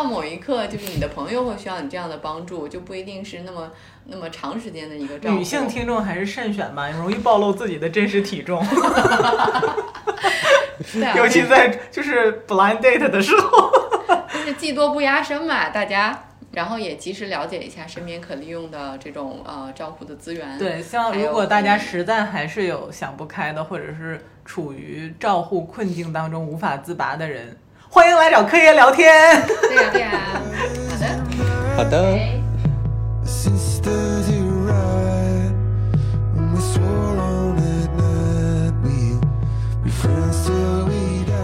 [0.00, 3.70] 知道某一刻，就是你的朋友会需要你这样的帮助，就不一定是那么
[4.06, 5.36] 那么长时间的一个照顾。
[5.36, 8.64] 女性听众还是慎选吧，容易暴露自己的真实体重，
[10.92, 13.70] 对啊，尤其在就是 blind date 的时候。
[14.32, 16.24] 就是技多不压身嘛，大家。
[16.52, 20.58] 然后也及时了解一下身边可利用的这种呃照顾的资源。
[20.58, 27.56] 对，希望如果大家实在还是有想不开的，或者是处于照护困境当中无法自拔的人，
[27.92, 29.44] 欢迎来找科爷聊天。
[29.46, 30.10] 对呀、对呀、
[31.76, 31.84] 好的。
[31.84, 31.98] 好的。
[32.14, 32.40] 哎